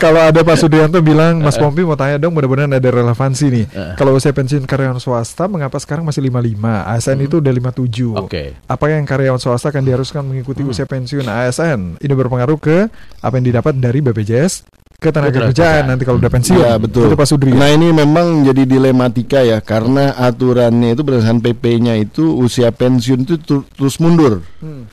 Kalau 0.03 0.21
ada 0.35 0.41
Pak 0.43 0.57
Sudianto 0.59 0.99
bilang, 0.99 1.39
Mas 1.39 1.55
Pompi 1.55 1.87
mau 1.87 1.95
tanya 1.95 2.19
dong, 2.19 2.35
mudah-mudahan 2.35 2.75
ada 2.75 2.89
relevansi 2.91 3.47
nih. 3.55 3.67
Eh. 3.71 3.95
Kalau 3.95 4.19
usia 4.19 4.35
pensiun 4.35 4.67
karyawan 4.67 4.99
swasta, 4.99 5.47
mengapa 5.47 5.79
sekarang 5.79 6.03
masih 6.03 6.27
55? 6.27 6.91
ASN 6.91 7.19
itu 7.23 7.39
udah 7.39 7.53
57. 7.55 8.19
Hmm. 8.19 8.27
Oke. 8.27 8.43
Apa 8.67 8.85
yang 8.91 9.07
karyawan 9.07 9.39
swasta 9.39 9.71
akan 9.71 9.87
diharuskan 9.87 10.27
mengikuti 10.27 10.67
usia 10.67 10.91
pensiun 10.91 11.23
ASN? 11.31 12.03
Ini 12.03 12.13
berpengaruh 12.19 12.59
ke 12.59 12.91
apa 13.23 13.35
yang 13.39 13.47
didapat 13.47 13.79
dari 13.79 14.03
BPJS 14.03 14.80
Ketenaga 15.01 15.33
kerjaan 15.33 15.51
kerjaan. 15.51 15.83
nanti 15.89 16.03
kalau 16.05 16.19
udah 16.21 16.29
pensiun. 16.29 16.55
Iya 16.55 16.73
betul. 16.77 17.09
Itu 17.09 17.17
Pak 17.17 17.27
Sudri. 17.27 17.51
Nah 17.51 17.69
ini 17.69 17.89
memang 17.89 18.45
jadi 18.45 18.63
dilematika 18.63 19.41
ya 19.41 19.59
karena 19.59 20.13
aturannya 20.15 20.93
itu 20.93 21.01
berdasarkan 21.01 21.41
PP-nya 21.41 21.97
itu 21.97 22.37
usia 22.37 22.69
pensiun 22.69 23.25
itu 23.25 23.35
tu- 23.37 23.65
terus 23.71 23.97
mundur. 23.97 24.45
Hmm. 24.61 24.85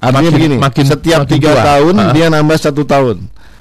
Artinya 0.00 0.20
Makin- 0.22 0.34
begini, 0.34 0.56
makin- 0.58 0.88
setiap 0.88 1.20
makin 1.22 1.32
tiga 1.34 1.50
tua. 1.50 1.62
tahun 1.62 1.94
Ah. 1.98 2.10
dia 2.10 2.26
nambah 2.28 2.56
satu 2.56 2.82
tahun. 2.82 3.16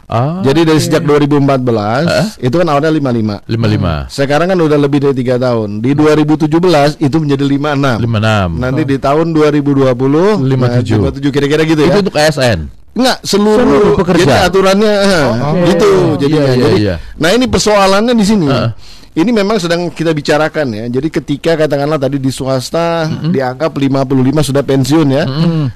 Ah, 0.06 0.39
Jadi 0.41 0.62
dari 0.63 0.78
sejak 0.78 1.02
2014 1.02 2.36
itu 2.38 2.52
kan 2.54 2.67
awalnya 2.67 2.91
55. 2.91 3.39
55, 3.46 4.06
Sekarang 4.10 4.48
kan 4.48 4.60
udah 4.60 4.76
lebih 4.78 5.00
dari 5.00 5.15
tiga 5.15 5.36
tahun. 5.38 5.80
Di 5.80 5.91
2017 5.93 6.96
itu 6.98 7.15
menjadi 7.17 7.43
56. 7.46 7.98
56. 8.00 8.50
Nanti 8.56 8.82
di 8.84 8.98
tahun 8.98 9.32
2020 9.32 10.43
57. 10.43 11.00
nah, 11.00 11.10
57 11.10 11.32
kira-kira 11.32 11.63
gitu 11.63 11.82
ya. 11.82 11.88
Itu 11.89 12.00
untuk 12.04 12.15
ASN. 12.15 12.67
Enggak 12.94 13.18
seluruh, 13.26 13.58
Seluruh 13.60 13.94
pekerja. 13.98 14.22
Jadi 14.22 14.34
aturannya 14.46 14.94
eh, 14.94 15.26
Oke. 15.42 15.66
gitu 15.68 15.90
jadinya. 16.22 16.42
Iya, 16.44 16.54
iya, 16.54 16.64
Jadi, 16.64 16.78
iya. 16.80 16.96
Nah 17.18 17.30
ini 17.32 17.46
persoalannya 17.46 18.14
di 18.14 18.26
sini. 18.26 18.48
Heeh. 18.48 18.72
Ini 19.14 19.30
memang 19.30 19.62
sedang 19.62 19.94
kita 19.94 20.10
bicarakan 20.10 20.74
ya. 20.74 20.86
Jadi 20.90 21.14
ketika 21.14 21.54
katakanlah 21.54 22.02
tadi 22.02 22.18
di 22.18 22.34
swasta 22.34 23.06
dianggap 23.30 23.70
55 23.70 24.10
sudah 24.42 24.66
pensiun 24.66 25.08
ya. 25.08 25.24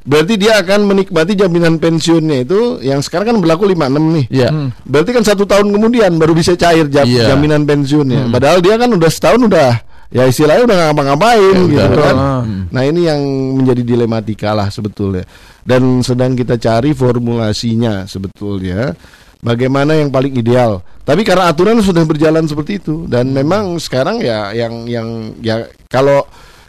Berarti 0.02 0.42
dia 0.42 0.58
akan 0.58 0.90
menikmati 0.90 1.38
jaminan 1.38 1.78
pensiunnya 1.78 2.42
itu 2.42 2.82
yang 2.82 2.98
sekarang 2.98 3.30
kan 3.30 3.38
berlaku 3.38 3.70
56 3.70 3.78
nih. 4.10 4.26
Iya. 4.34 4.50
Berarti 4.82 5.12
kan 5.14 5.22
satu 5.22 5.46
tahun 5.46 5.70
kemudian 5.70 6.18
baru 6.18 6.34
bisa 6.34 6.58
cair 6.58 6.90
jam- 6.90 7.06
Iya. 7.06 7.30
jaminan 7.30 7.62
pensiunnya. 7.62 8.26
Padahal 8.34 8.58
dia 8.58 8.74
kan 8.74 8.90
udah 8.90 9.10
setahun 9.10 9.46
udah 9.46 9.86
ya 10.08 10.24
istilahnya 10.24 10.64
udah 10.64 10.76
nggak 10.76 10.88
ngapa-ngapain 10.90 11.56
Ya, 11.56 11.64
gitu 11.68 11.76
udah. 11.94 12.02
kan. 12.02 12.16
Ah. 12.16 12.42
Nah 12.68 12.82
ini 12.84 13.02
yang 13.04 13.22
menjadi 13.56 13.82
dilematika 13.84 14.52
lah 14.52 14.68
sebetulnya 14.68 15.28
dan 15.62 16.00
sedang 16.00 16.32
kita 16.32 16.56
cari 16.56 16.92
formulasinya 16.92 18.08
sebetulnya 18.08 18.96
bagaimana 19.38 19.94
yang 19.94 20.10
paling 20.10 20.34
ideal. 20.34 20.80
Tapi 21.04 21.24
karena 21.24 21.48
aturan 21.48 21.80
sudah 21.80 22.04
berjalan 22.04 22.44
seperti 22.44 22.80
itu 22.80 23.06
dan 23.06 23.32
memang 23.32 23.78
sekarang 23.78 24.20
ya 24.20 24.52
yang 24.52 24.88
yang 24.88 25.08
ya 25.40 25.64
kalau 25.88 26.24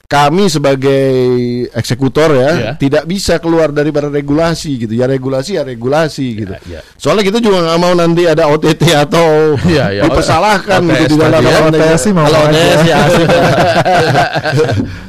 kami 0.08 0.48
sebagai 0.48 1.04
eksekutor 1.70 2.32
ya 2.32 2.50
Iya. 2.50 2.72
tidak 2.74 3.04
bisa 3.04 3.36
keluar 3.36 3.68
daripada 3.68 4.08
regulasi 4.08 4.80
gitu 4.80 4.96
ya 4.96 5.04
regulasi 5.04 5.54
ya 5.54 5.62
regulasi 5.62 6.26
gitu. 6.34 6.56
iya. 6.64 6.80
Soalnya 6.96 7.28
kita 7.28 7.38
juga 7.38 7.60
nggak 7.60 7.76
mau 7.76 7.92
nanti 7.92 8.24
ada 8.24 8.48
OTT 8.48 8.82
atau 8.96 9.52
Iya, 9.68 9.84
iya. 9.92 10.02
dipersalahkan 10.02 10.80
OTS 10.82 10.96
gitu 10.98 11.14
di 11.14 11.20
dalam 11.20 11.44
ya. 11.44 11.60
OTS 11.62 12.00
sih 12.00 12.12
mau 12.12 12.24
Kalau. 12.24 12.40
OTS 12.42 12.80
ya. 12.82 12.96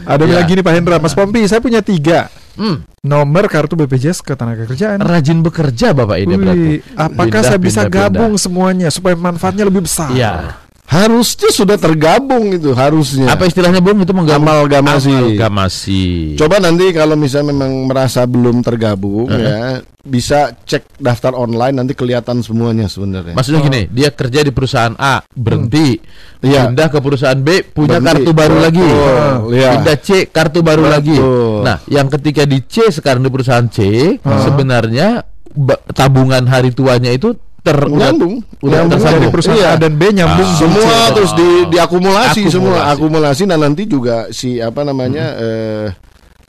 Ada 0.04 0.24
Iya. 0.26 0.36
lagi 0.36 0.52
nih 0.52 0.64
Pak 0.64 0.74
Hendra, 0.74 0.96
Mas 0.98 1.14
Pompi, 1.14 1.46
saya 1.46 1.60
punya 1.60 1.80
tiga 1.80 2.28
Hmm. 2.60 2.84
nomor 3.00 3.48
kartu 3.48 3.80
BPJS 3.80 4.20
ketenaga 4.20 4.68
kerjaan. 4.68 5.00
Rajin 5.00 5.40
bekerja 5.40 5.96
Bapak 5.96 6.20
ini 6.20 6.36
berarti. 6.36 6.70
Wih, 6.76 6.80
apakah 6.92 7.40
Pindah, 7.40 7.48
saya 7.48 7.56
bisa 7.58 7.82
pindah, 7.82 7.92
pindah. 8.04 8.12
gabung 8.12 8.34
semuanya 8.36 8.88
supaya 8.90 9.16
manfaatnya 9.16 9.64
lebih 9.64 9.88
besar? 9.88 10.12
Iya. 10.12 10.60
Harusnya 10.90 11.54
sudah 11.54 11.78
tergabung 11.78 12.50
itu 12.50 12.74
harusnya. 12.74 13.30
Apa 13.30 13.46
istilahnya 13.46 13.78
Bung? 13.78 14.02
Itu 14.02 14.10
menggabung 14.10 14.50
Amalgamasi. 14.50 15.14
Amalgamasi. 15.14 16.04
Coba 16.34 16.58
nanti 16.58 16.90
kalau 16.90 17.14
misalnya 17.14 17.54
memang 17.54 17.86
merasa 17.86 18.26
belum 18.26 18.66
tergabung 18.66 19.30
ya, 19.30 19.86
bisa 20.02 20.50
cek 20.58 20.98
daftar 20.98 21.38
online 21.38 21.78
nanti 21.78 21.94
kelihatan 21.94 22.42
semuanya 22.42 22.90
sebenarnya. 22.90 23.38
Maksudnya 23.38 23.62
gini, 23.62 23.82
dia 23.86 24.10
kerja 24.10 24.42
di 24.42 24.50
perusahaan 24.50 24.98
A, 24.98 25.22
berhenti, 25.30 26.02
Iya. 26.42 26.66
pindah 26.66 26.88
ke 26.90 26.98
perusahaan 26.98 27.38
B, 27.38 27.70
punya 27.70 28.02
Berhenti. 28.02 28.10
kartu 28.10 28.32
baru 28.34 28.56
Betul. 28.58 28.66
lagi. 28.66 28.88
Iya. 29.54 29.70
Pindah 29.78 29.98
C, 30.02 30.10
kartu 30.26 30.60
baru 30.66 30.84
Betul. 30.84 30.94
lagi. 30.98 31.18
Nah, 31.70 31.78
yang 31.86 32.08
ketika 32.10 32.50
di 32.50 32.66
C 32.66 32.90
sekarang 32.90 33.22
di 33.22 33.30
perusahaan 33.30 33.70
C, 33.70 33.78
sebenarnya 34.18 35.22
ba- 35.54 35.86
tabungan 35.94 36.50
hari 36.50 36.74
tuanya 36.74 37.14
itu 37.14 37.38
ter 37.70 37.78
Nyambung. 37.86 38.34
udah 38.60 38.70
Nyambung 38.74 38.92
tersambung. 38.92 39.22
Dari 39.22 39.30
perusahaan 39.32 39.60
Iya. 39.60 39.70
A 39.70 39.78
dan 39.78 39.94
B 39.94 40.04
nyambung 40.10 40.42
Ah. 40.42 40.50
di 40.50 40.58
semua 40.58 40.98
C. 41.00 41.14
terus 41.14 41.32
di 41.34 41.48
diakumulasi 41.70 42.42
semua 42.46 42.76
Akumulasi. 42.82 42.92
akumulasi 42.92 43.44
dan 43.46 43.60
nanti 43.60 43.84
juga 43.86 44.16
si 44.30 44.58
apa 44.58 44.82
namanya 44.82 45.26
eh, 45.36 45.88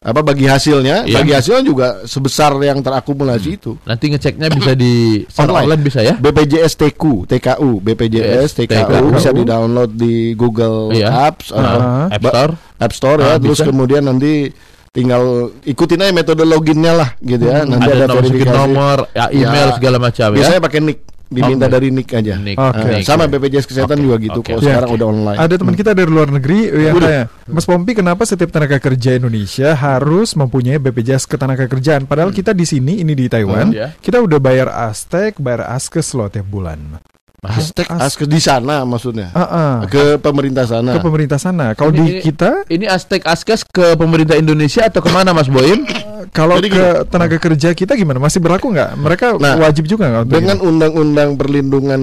apa 0.00 0.20
bagi 0.22 0.44
hasilnya 0.44 1.04
Iya. 1.04 1.12
bagi 1.14 1.32
hasilnya 1.34 1.60
juga 1.62 1.86
sebesar 2.04 2.56
yang 2.58 2.80
terakumulasi 2.80 3.50
itu 3.54 3.76
Nanti 3.82 4.08
ngeceknya 4.08 4.48
bisa 4.48 4.72
di 4.72 5.20
Online. 5.36 5.68
online 5.68 5.82
bisa 5.82 6.00
ya? 6.00 6.16
BPJS 6.16 6.72
TKU 6.74 7.28
TKU 7.28 7.70
BPJS 7.78 8.56
TKU 8.56 8.80
TKU. 8.88 9.06
bisa 9.12 9.28
di 9.30 9.44
download 9.44 9.92
di 9.92 10.32
Google 10.32 10.90
Iya. 10.90 11.28
Apps 11.28 11.52
atau 11.52 11.78
Ah. 11.78 12.08
App 12.08 12.16
Ba- 12.18 12.32
Store. 12.32 12.52
App 12.78 12.92
Store 12.92 13.18
ya 13.20 13.28
Ah, 13.30 13.36
terus 13.36 13.60
bisa. 13.60 13.68
kemudian 13.68 14.02
nanti 14.02 14.48
tinggal 14.90 15.22
ikutin 15.62 16.02
aja 16.02 16.10
metode 16.10 16.42
loginnya 16.42 16.92
lah 16.92 17.08
gitu 17.16 17.46
ya 17.46 17.62
nanti 17.62 17.86
ada, 17.86 17.94
ada, 17.94 18.06
nomor, 18.08 18.18
verifikasi 18.18 18.58
nomor, 18.58 18.98
ya, 19.12 19.24
email 19.30 19.68
Ya, 19.70 19.74
segala 19.78 19.96
macam 19.98 20.28
ya. 20.28 20.36
biasanya 20.36 20.60
pakai 20.60 20.80
nick 20.82 20.98
diminta 21.30 21.70
Oke. 21.70 21.74
dari 21.78 21.88
nick 21.94 22.10
aja 22.10 22.34
Nick. 22.34 22.58
Oke. 22.58 22.74
Nah, 22.74 22.90
Nick. 22.90 23.06
sama 23.06 23.30
BPJS 23.30 23.62
kesehatan 23.64 23.96
Oke, 23.96 24.02
juga 24.02 24.16
gitu 24.18 24.40
oke, 24.42 24.50
kok 24.50 24.56
oke. 24.58 24.66
sekarang 24.66 24.90
udah 24.90 25.06
online 25.06 25.38
Ada 25.38 25.54
teman 25.54 25.74
kita 25.74 25.90
dari 25.94 26.10
luar 26.10 26.28
negeri 26.28 26.58
yang 26.66 26.94
Udah. 26.98 27.06
tanya, 27.06 27.22
Mas 27.46 27.64
Pompi 27.64 27.92
kenapa 27.94 28.26
setiap 28.26 28.50
tenaga 28.50 28.82
kerja 28.82 29.14
Indonesia 29.14 29.68
harus 29.72 30.34
mempunyai 30.34 30.82
BPJS 30.82 31.30
ketenaga 31.30 31.70
kerjaan? 31.70 32.10
Padahal 32.10 32.34
kita 32.34 32.50
di 32.50 32.66
sini, 32.66 32.98
ini 32.98 33.14
di 33.14 33.30
Taiwan, 33.30 33.70
Hmm, 33.70 33.78
ya. 33.78 33.94
kita 33.94 34.18
udah 34.18 34.42
bayar 34.42 34.74
Aztec, 34.90 35.38
bayar 35.38 35.70
Askes 35.70 36.10
loh 36.12 36.26
tiap 36.26 36.50
bulan. 36.50 36.98
Aztec 37.40 37.88
As- 37.88 38.12
Askes 38.12 38.28
di 38.28 38.36
sana 38.36 38.84
maksudnya 38.84 39.32
Ah, 39.32 39.42
ah. 39.42 39.74
ke 39.84 40.16
pemerintah 40.16 40.64
sana 40.64 40.92
ke 40.92 41.00
pemerintah 41.00 41.36
sana. 41.36 41.72
Kalau 41.72 41.88
di 41.88 42.00
ini- 42.00 42.20
kita, 42.20 42.68
Ini 42.68 42.84
Aztec 42.84 43.24
Askes 43.24 43.64
ke 43.64 43.96
pemerintah 43.96 44.36
Indonesia 44.36 44.84
atau 44.84 45.00
ke 45.00 45.08
mana 45.08 45.32
Mas 45.32 45.48
Boim? 45.48 45.88
kalau 46.30 46.60
Jadi 46.60 46.68
ke 46.70 46.84
tenaga 47.08 47.36
kerja 47.36 47.72
kita 47.72 47.96
gimana? 47.96 48.20
Masih 48.20 48.38
berlaku 48.38 48.70
nggak? 48.70 48.92
Mereka 48.94 49.26
Nah, 49.36 49.56
wajib 49.58 49.88
juga 49.88 50.04
nggak? 50.06 50.28
dengan 50.28 50.60
undang-undang 50.60 51.34
perlindungan 51.34 52.00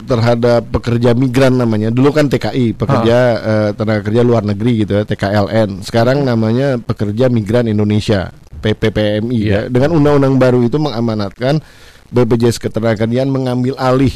terhadap 0.00 0.66
pekerja 0.68 1.14
migran 1.14 1.54
namanya 1.54 1.88
dulu 1.88 2.10
kan 2.10 2.26
TKI 2.26 2.74
pekerja 2.74 3.18
eh, 3.38 3.70
tenaga 3.72 4.02
kerja 4.02 4.20
luar 4.20 4.42
negeri 4.42 4.82
gitu 4.82 4.92
ya 4.92 5.04
TKLN 5.04 5.80
sekarang 5.80 6.20
namanya 6.20 6.76
pekerja 6.76 7.30
migran 7.30 7.64
Indonesia 7.64 8.34
PPPMI 8.60 9.38
Iya. 9.38 9.48
ya 9.48 9.60
dengan 9.68 9.94
undang-undang 9.94 10.34
baru 10.36 10.60
itu 10.60 10.76
mengamanatkan 10.76 11.62
BPJS 12.10 12.58
Ketenagakerjaan 12.58 13.30
mengambil 13.30 13.78
alih 13.78 14.10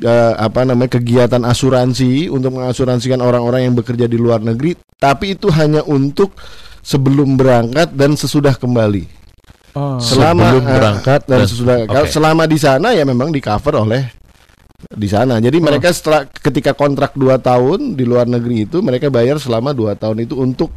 eh, 0.00 0.32
apa 0.34 0.64
namanya 0.64 0.90
kegiatan 0.92 1.40
asuransi 1.40 2.26
untuk 2.26 2.56
mengasuransikan 2.56 3.20
orang-orang 3.20 3.68
yang 3.68 3.74
bekerja 3.74 4.04
di 4.04 4.16
luar 4.16 4.40
negeri 4.40 4.76
tapi 4.94 5.34
itu 5.34 5.48
hanya 5.50 5.80
untuk 5.82 6.36
sebelum 6.80 7.36
berangkat 7.36 7.92
dan 7.92 8.14
sesudah 8.14 8.54
kembali 8.54 9.22
Oh. 9.70 10.02
selama 10.02 10.50
Sebelum 10.50 10.64
eh, 10.66 10.74
berangkat 10.74 11.20
dan 11.24 11.38
dan- 11.38 11.46
sesudah 11.46 11.76
oke. 11.86 12.10
selama 12.10 12.42
di 12.42 12.58
sana 12.58 12.90
ya 12.90 13.06
memang 13.06 13.30
di 13.30 13.38
cover 13.38 13.78
oleh 13.78 14.02
di 14.90 15.06
sana. 15.06 15.38
Jadi 15.38 15.62
mereka 15.62 15.94
setelah 15.94 16.26
ketika 16.26 16.74
kontrak 16.74 17.14
2 17.14 17.38
tahun 17.38 17.94
di 17.94 18.02
luar 18.02 18.26
negeri 18.26 18.66
itu 18.66 18.82
mereka 18.82 19.14
bayar 19.14 19.38
selama 19.38 19.70
2 19.70 19.94
tahun 19.94 20.26
itu 20.26 20.34
untuk 20.34 20.74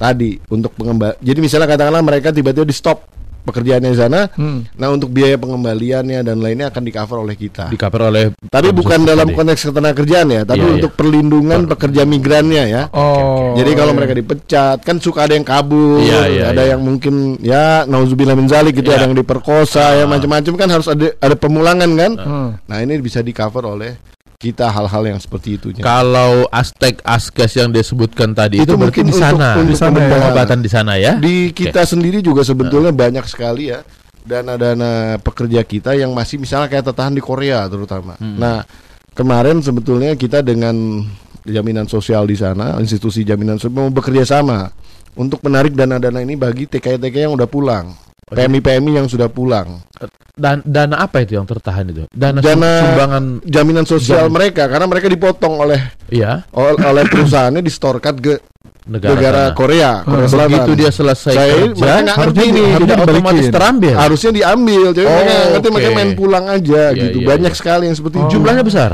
tadi 0.00 0.40
untuk 0.48 0.72
pengembali. 0.72 1.20
Jadi 1.20 1.36
misalnya 1.36 1.68
katakanlah 1.68 2.00
mereka 2.00 2.32
tiba-tiba 2.32 2.64
di 2.64 2.72
stop 2.72 3.04
pekerjaannya 3.44 3.90
di 3.90 3.98
sana. 3.98 4.20
Hmm. 4.36 4.64
Nah, 4.76 4.88
untuk 4.92 5.10
biaya 5.10 5.36
pengembaliannya 5.36 6.20
dan 6.22 6.36
lainnya 6.40 6.70
akan 6.70 6.82
di 6.84 6.92
cover 6.92 7.18
oleh 7.24 7.36
kita. 7.36 7.68
Di 7.72 7.78
cover 7.80 8.12
oleh 8.12 8.24
tapi 8.50 8.68
bukan 8.70 9.06
dalam 9.06 9.30
tadi. 9.30 9.36
konteks 9.36 9.60
ketenagakerjaan 9.70 10.26
ya, 10.30 10.42
tapi 10.44 10.60
Iya, 10.60 10.68
iya. 10.68 10.76
untuk 10.80 10.92
perlindungan 10.94 11.60
pekerja 11.70 12.02
migrannya 12.04 12.64
ya. 12.68 12.82
Oh. 12.92 13.54
Jadi 13.56 13.70
kalau 13.74 13.92
mereka 13.94 14.12
dipecat 14.14 14.78
kan 14.82 14.96
suka 14.98 15.24
ada 15.26 15.34
yang 15.34 15.46
kabur, 15.46 16.02
Iya, 16.02 16.20
iya, 16.28 16.44
ada 16.52 16.62
iya. 16.66 16.70
yang 16.74 16.80
mungkin 16.82 17.38
ya 17.40 17.84
nauzubillah 17.86 18.34
min 18.36 18.48
zalik 18.50 18.76
gitu, 18.78 18.90
Iya. 18.90 19.02
ada 19.02 19.04
yang 19.10 19.16
diperkosa, 19.18 19.96
ya 19.96 20.04
macam-macam 20.04 20.52
kan 20.54 20.68
harus 20.70 20.86
ada 20.90 21.14
ada 21.18 21.34
pemulangan 21.38 21.90
kan. 21.96 22.12
Hmm. 22.18 22.48
Nah, 22.66 22.78
ini 22.82 22.98
bisa 23.00 23.20
di 23.20 23.32
cover 23.32 23.64
oleh 23.66 23.92
kita 24.40 24.72
hal-hal 24.72 25.04
yang 25.04 25.20
seperti 25.20 25.60
itunya. 25.60 25.84
Kalau 25.84 26.48
Aztec 26.48 27.04
Askes 27.04 27.60
yang 27.60 27.68
disebutkan 27.68 28.32
tadi 28.32 28.64
itu, 28.64 28.72
Itu 28.72 28.80
mungkin 28.80 29.04
di 29.04 29.12
sana, 29.12 29.52
untuk- 29.52 29.68
untuk 29.68 29.68
di 29.68 29.76
sana 29.76 29.98
ya? 30.00 30.08
pengobatan. 30.08 30.58
di 30.64 30.70
sana 30.72 30.92
ya. 30.96 31.12
Di 31.20 31.52
kita 31.52 31.84
sendiri 31.84 32.24
juga 32.24 32.40
sebetulnya 32.40 32.88
banyak 32.88 33.28
sekali 33.28 33.68
ya 33.68 33.84
dana-dana 34.24 35.20
pekerja 35.20 35.60
kita 35.60 35.92
yang 35.92 36.16
masih 36.16 36.40
misalnya 36.40 36.72
kayak 36.72 36.88
tertahan 36.88 37.12
di 37.12 37.20
Korea 37.20 37.68
terutama. 37.68 38.16
Hmm. 38.16 38.40
Nah, 38.40 38.64
kemarin 39.12 39.60
sebetulnya 39.60 40.16
kita 40.16 40.40
dengan 40.40 41.04
jaminan 41.44 41.84
sosial 41.84 42.24
di 42.24 42.36
sana, 42.40 42.80
institusi 42.80 43.20
jaminan 43.28 43.60
sosial 43.60 43.76
mau 43.76 43.92
bekerja 43.92 44.24
sama 44.24 44.72
untuk 45.20 45.44
menarik 45.44 45.76
dana-dana 45.76 46.24
ini 46.24 46.40
bagi 46.40 46.64
TKI-TKI 46.64 47.28
yang 47.28 47.36
udah 47.36 47.48
pulang. 47.48 47.92
PMI-PMI 48.30 49.04
yang 49.04 49.08
sudah 49.10 49.28
pulang. 49.28 49.84
Dan 50.32 50.62
dana 50.62 51.00
apa 51.00 51.20
itu 51.20 51.34
yang 51.34 51.44
tertahan 51.44 51.86
itu? 51.86 52.04
Dana, 52.08 52.38
Dana- 52.38 52.82
sumbangan 52.82 53.24
Jaminan 53.42 53.84
sosial 53.84 54.26
Jam- 54.26 54.32
mereka 54.32 54.66
karena 54.66 54.86
mereka 54.86 55.06
dipotong 55.06 55.54
oleh 55.60 55.80
ya 56.06 56.42
ol- 56.50 56.76
oleh 56.76 57.04
perusahaannya 57.04 57.60
distorkan 57.60 58.14
ke 58.14 58.38
negara, 58.86 59.14
negara. 59.14 59.42
Korea, 59.52 59.90
Korea 60.02 60.26
Selatan. 60.26 60.50
Begitu 60.50 60.72
dia 60.76 60.90
selesai 60.90 61.32
Saya 61.32 61.52
kerja, 61.52 61.70
mereka 61.70 62.00
nggak 62.00 62.16
harusnya, 62.16 62.42
ngerti 62.42 62.46
nih, 62.50 62.66
harusnya 62.68 62.96
otomatis 62.98 63.46
terambil. 63.48 63.94
harusnya 63.94 64.30
diambil, 64.32 64.82
jadi 64.90 65.06
Oh, 65.06 65.12
mereka 65.12 65.30
nggak 65.30 65.48
ngerti 65.48 65.66
oke. 65.66 65.74
mereka 65.74 65.90
main 65.92 66.10
pulang 66.12 66.44
aja 66.46 66.82
Iya, 66.88 66.98
gitu. 66.98 67.18
iya, 67.18 67.26
Banyak 67.28 67.52
iya. 67.52 67.58
sekali 67.58 67.82
yang 67.86 67.96
seperti 67.96 68.16
itu. 68.18 68.28
Jumlahnya 68.30 68.64
besar. 68.64 68.90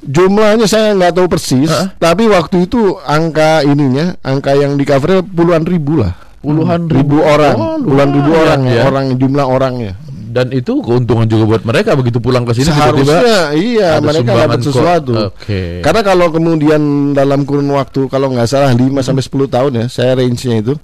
Jumlahnya 0.00 0.66
saya 0.66 0.92
nggak 0.92 1.12
tahu 1.12 1.26
persis, 1.28 1.70
Heeh. 1.70 1.88
tapi 1.96 2.26
waktu 2.26 2.66
itu 2.66 2.80
angka 3.00 3.62
ininya, 3.62 4.18
angka 4.20 4.52
yang 4.52 4.74
di 4.74 4.82
cover 4.82 5.22
puluhan 5.22 5.62
ribu 5.62 5.94
lah. 5.96 6.10
Puluhan 6.38 6.90
ribu 6.90 7.22
orang, 7.22 7.54
Oh, 7.54 7.78
puluhan 7.78 8.10
ribu 8.10 8.30
orang 8.32 8.60
ya. 8.66 8.82
orang 8.84 9.14
jumlah 9.14 9.46
orangnya. 9.46 9.94
Dan 10.32 10.48
itu 10.48 10.80
keuntungan 10.80 11.28
juga 11.28 11.44
buat 11.44 11.62
mereka 11.68 11.92
begitu 11.92 12.16
pulang 12.16 12.48
ke 12.48 12.56
sini 12.56 12.72
tiba-tiba 12.72 13.04
Seharusnya 13.04 13.40
iya 13.52 13.88
ada 14.00 14.08
mereka 14.08 14.24
sumbangan 14.24 14.48
dapat 14.48 14.60
sesuatu. 14.64 15.12
Oke. 15.28 15.62
Karena 15.84 16.00
kalau 16.00 16.26
kemudian 16.32 16.82
dalam 17.12 17.44
kurun 17.44 17.68
waktu 17.76 18.08
kalau 18.08 18.32
nggak 18.32 18.48
salah 18.48 18.72
5 18.72 18.80
sampai 19.04 19.20
10 19.20 19.52
tahun 19.52 19.72
ya, 19.76 19.84
saya 19.92 20.16
range-nya 20.16 20.64
itu. 20.64 20.74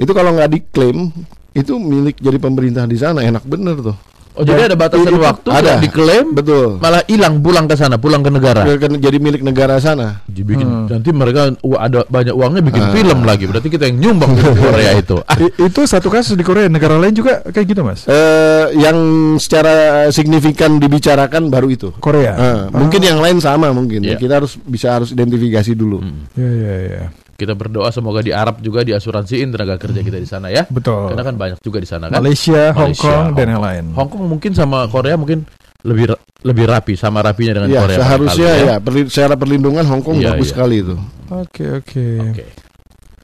Itu 0.00 0.16
kalau 0.16 0.32
nggak 0.32 0.48
diklaim 0.48 1.12
itu 1.52 1.72
milik 1.76 2.16
jadi 2.20 2.40
pemerintah 2.40 2.88
di 2.88 2.96
sana 2.96 3.20
enak 3.20 3.44
bener 3.44 3.76
tuh. 3.84 3.96
Oh, 4.36 4.44
jadi 4.44 4.68
ada 4.68 4.76
batasan 4.76 5.08
Itu 5.08 5.16
waktu 5.16 5.48
ada. 5.48 5.66
yang 5.66 5.80
diklaim 5.80 6.26
Betul. 6.30 6.76
malah 6.76 7.00
hilang 7.04 7.40
pulang 7.40 7.64
ke 7.64 7.72
sana, 7.72 7.96
pulang 7.96 8.20
ke 8.20 8.28
negara. 8.28 8.68
Jadi 8.76 9.16
milik 9.16 9.40
negara 9.40 9.80
sana. 9.80 10.20
Dibikin 10.24 10.86
nanti 10.86 11.08
mereka 11.10 11.56
uh, 11.56 11.78
ada 11.78 12.04
banyak 12.04 12.30
uangnya 12.30 12.60
bikin 12.60 12.82
Ah. 12.82 12.92
film 12.92 13.18
lagi. 13.22 13.48
Berarti 13.48 13.68
kita 13.68 13.88
yang 13.88 13.96
nyumbang 13.98 14.32
di 14.32 14.42
Korea 14.44 14.92
itu. 14.94 15.16
Ah, 15.24 15.40
I- 15.42 15.56
itu 15.62 15.80
satu 15.82 16.06
kasus 16.06 16.36
di 16.36 16.44
Korea, 16.44 16.68
negara 16.68 16.94
lain 16.94 17.12
juga 17.12 17.40
kayak 17.42 17.66
gitu 17.66 17.80
mas? 17.80 18.04
Eh 18.04 18.76
yang 18.76 18.96
secara 19.36 19.74
signifikan 20.10 20.76
dibicarakan 20.76 21.48
baru 21.48 21.68
itu. 21.68 21.88
Korea. 21.96 22.32
Eh, 22.36 22.60
Mungkin 22.70 23.00
yang 23.00 23.18
lain 23.18 23.40
sama 23.40 23.72
mungkin. 23.72 24.04
Iya. 24.04 24.16
Kita 24.16 24.36
harus 24.36 24.60
bisa 24.60 24.92
harus 24.92 25.10
identifikasi 25.10 25.72
dulu. 25.72 26.04
Iya 26.36 26.50
iya 26.52 26.74
iya. 26.78 27.02
Kita 27.36 27.52
berdoa 27.52 27.88
semoga 27.88 28.20
di 28.20 28.32
Arab 28.32 28.58
juga 28.58 28.80
diasuransiin 28.82 29.52
tenaga 29.52 29.76
kerja 29.76 30.00
kita 30.00 30.16
di 30.16 30.24
sana 30.24 30.48
ya. 30.48 30.64
Betul. 30.66 31.12
Karena 31.12 31.22
kan 31.22 31.34
banyak 31.36 31.58
juga 31.60 31.78
di 31.78 31.88
sana 31.88 32.08
kan. 32.08 32.18
Malaysia, 32.18 32.72
Hong 32.72 32.90
Malaysia, 32.90 33.04
Kong 33.06 33.26
dan 33.32 33.46
Hong- 33.46 33.52
yang 33.52 33.62
lain. 33.62 33.84
Hong 33.92 34.08
Kong 34.08 34.24
mungkin 34.26 34.52
sama 34.52 34.88
Korea 34.88 35.14
mungkin 35.14 35.44
lebih 35.84 36.16
lebih 36.42 36.64
rapi 36.66 36.94
sama 36.96 37.22
rapinya 37.22 37.62
dengan 37.62 37.70
Ya, 37.70 37.80
Korea. 37.84 37.96
seharusnya 38.00 38.50
barangkali, 38.50 38.70
ya, 38.70 38.76
perli- 38.80 39.10
secara 39.12 39.34
perlindungan 39.36 39.84
Hong 39.86 40.02
Kong 40.02 40.16
Iya, 40.18 40.34
bagus 40.34 40.48
iya. 40.48 40.52
sekali 40.56 40.76
itu. 40.80 40.94
Oke 41.28 41.64
oke. 41.76 42.06
Oke. 42.32 42.44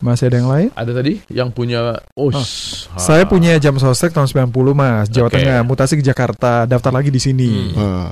Masih 0.03 0.27
ada 0.27 0.37
yang 0.43 0.51
lain? 0.51 0.69
Ada 0.75 0.93
tadi 0.99 1.13
yang 1.31 1.55
punya 1.55 1.95
oh, 2.19 2.27
Oh, 2.27 2.43
Saya 2.99 3.23
ah. 3.23 3.29
punya 3.31 3.55
jam 3.57 3.79
sostek 3.79 4.11
tahun 4.11 4.27
90 4.27 4.75
mas, 4.75 5.07
Jawa 5.07 5.31
Oke. 5.31 5.39
Tengah, 5.39 5.63
mutasi 5.63 5.95
ke 5.95 6.03
Jakarta, 6.03 6.67
daftar 6.67 6.91
lagi 6.91 7.15
di 7.15 7.23
sini. 7.23 7.71
Eh, 7.71 8.09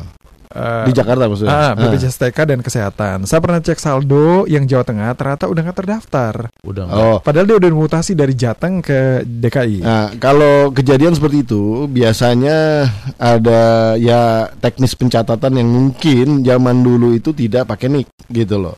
Eh, 0.51 0.85
di 0.85 0.93
Jakarta 0.93 1.31
maksudnya. 1.31 1.55
Ah, 1.55 1.73
Eh. 1.73 1.87
BPJS 1.87 2.19
TK 2.19 2.39
dan 2.43 2.59
kesehatan. 2.59 3.23
Saya 3.23 3.39
pernah 3.39 3.63
cek 3.63 3.79
saldo 3.79 4.51
yang 4.51 4.67
Jawa 4.67 4.83
Tengah 4.83 5.15
ternyata 5.15 5.47
udah 5.47 5.63
nggak 5.63 5.79
terdaftar. 5.79 6.35
udah 6.61 6.83
enggak. 6.85 6.99
Oh, 6.99 7.19
Padahal 7.23 7.47
dia 7.47 7.57
udah 7.57 7.71
mutasi 7.71 8.13
dari 8.13 8.35
Jateng 8.35 8.83
ke 8.83 9.23
DKI. 9.23 9.79
Nah, 9.79 10.11
kalau 10.19 10.71
kejadian 10.71 11.15
seperti 11.15 11.45
itu 11.45 11.87
biasanya 11.87 12.83
ada 13.15 13.63
ya 13.95 14.51
teknis 14.57 14.93
pencatatan 14.93 15.55
yang 15.55 15.71
mungkin 15.71 16.43
zaman 16.43 16.83
dulu 16.83 17.15
itu 17.15 17.31
tidak 17.31 17.71
pakai 17.71 17.87
nik 17.89 18.11
gitu 18.27 18.59
loh. 18.59 18.75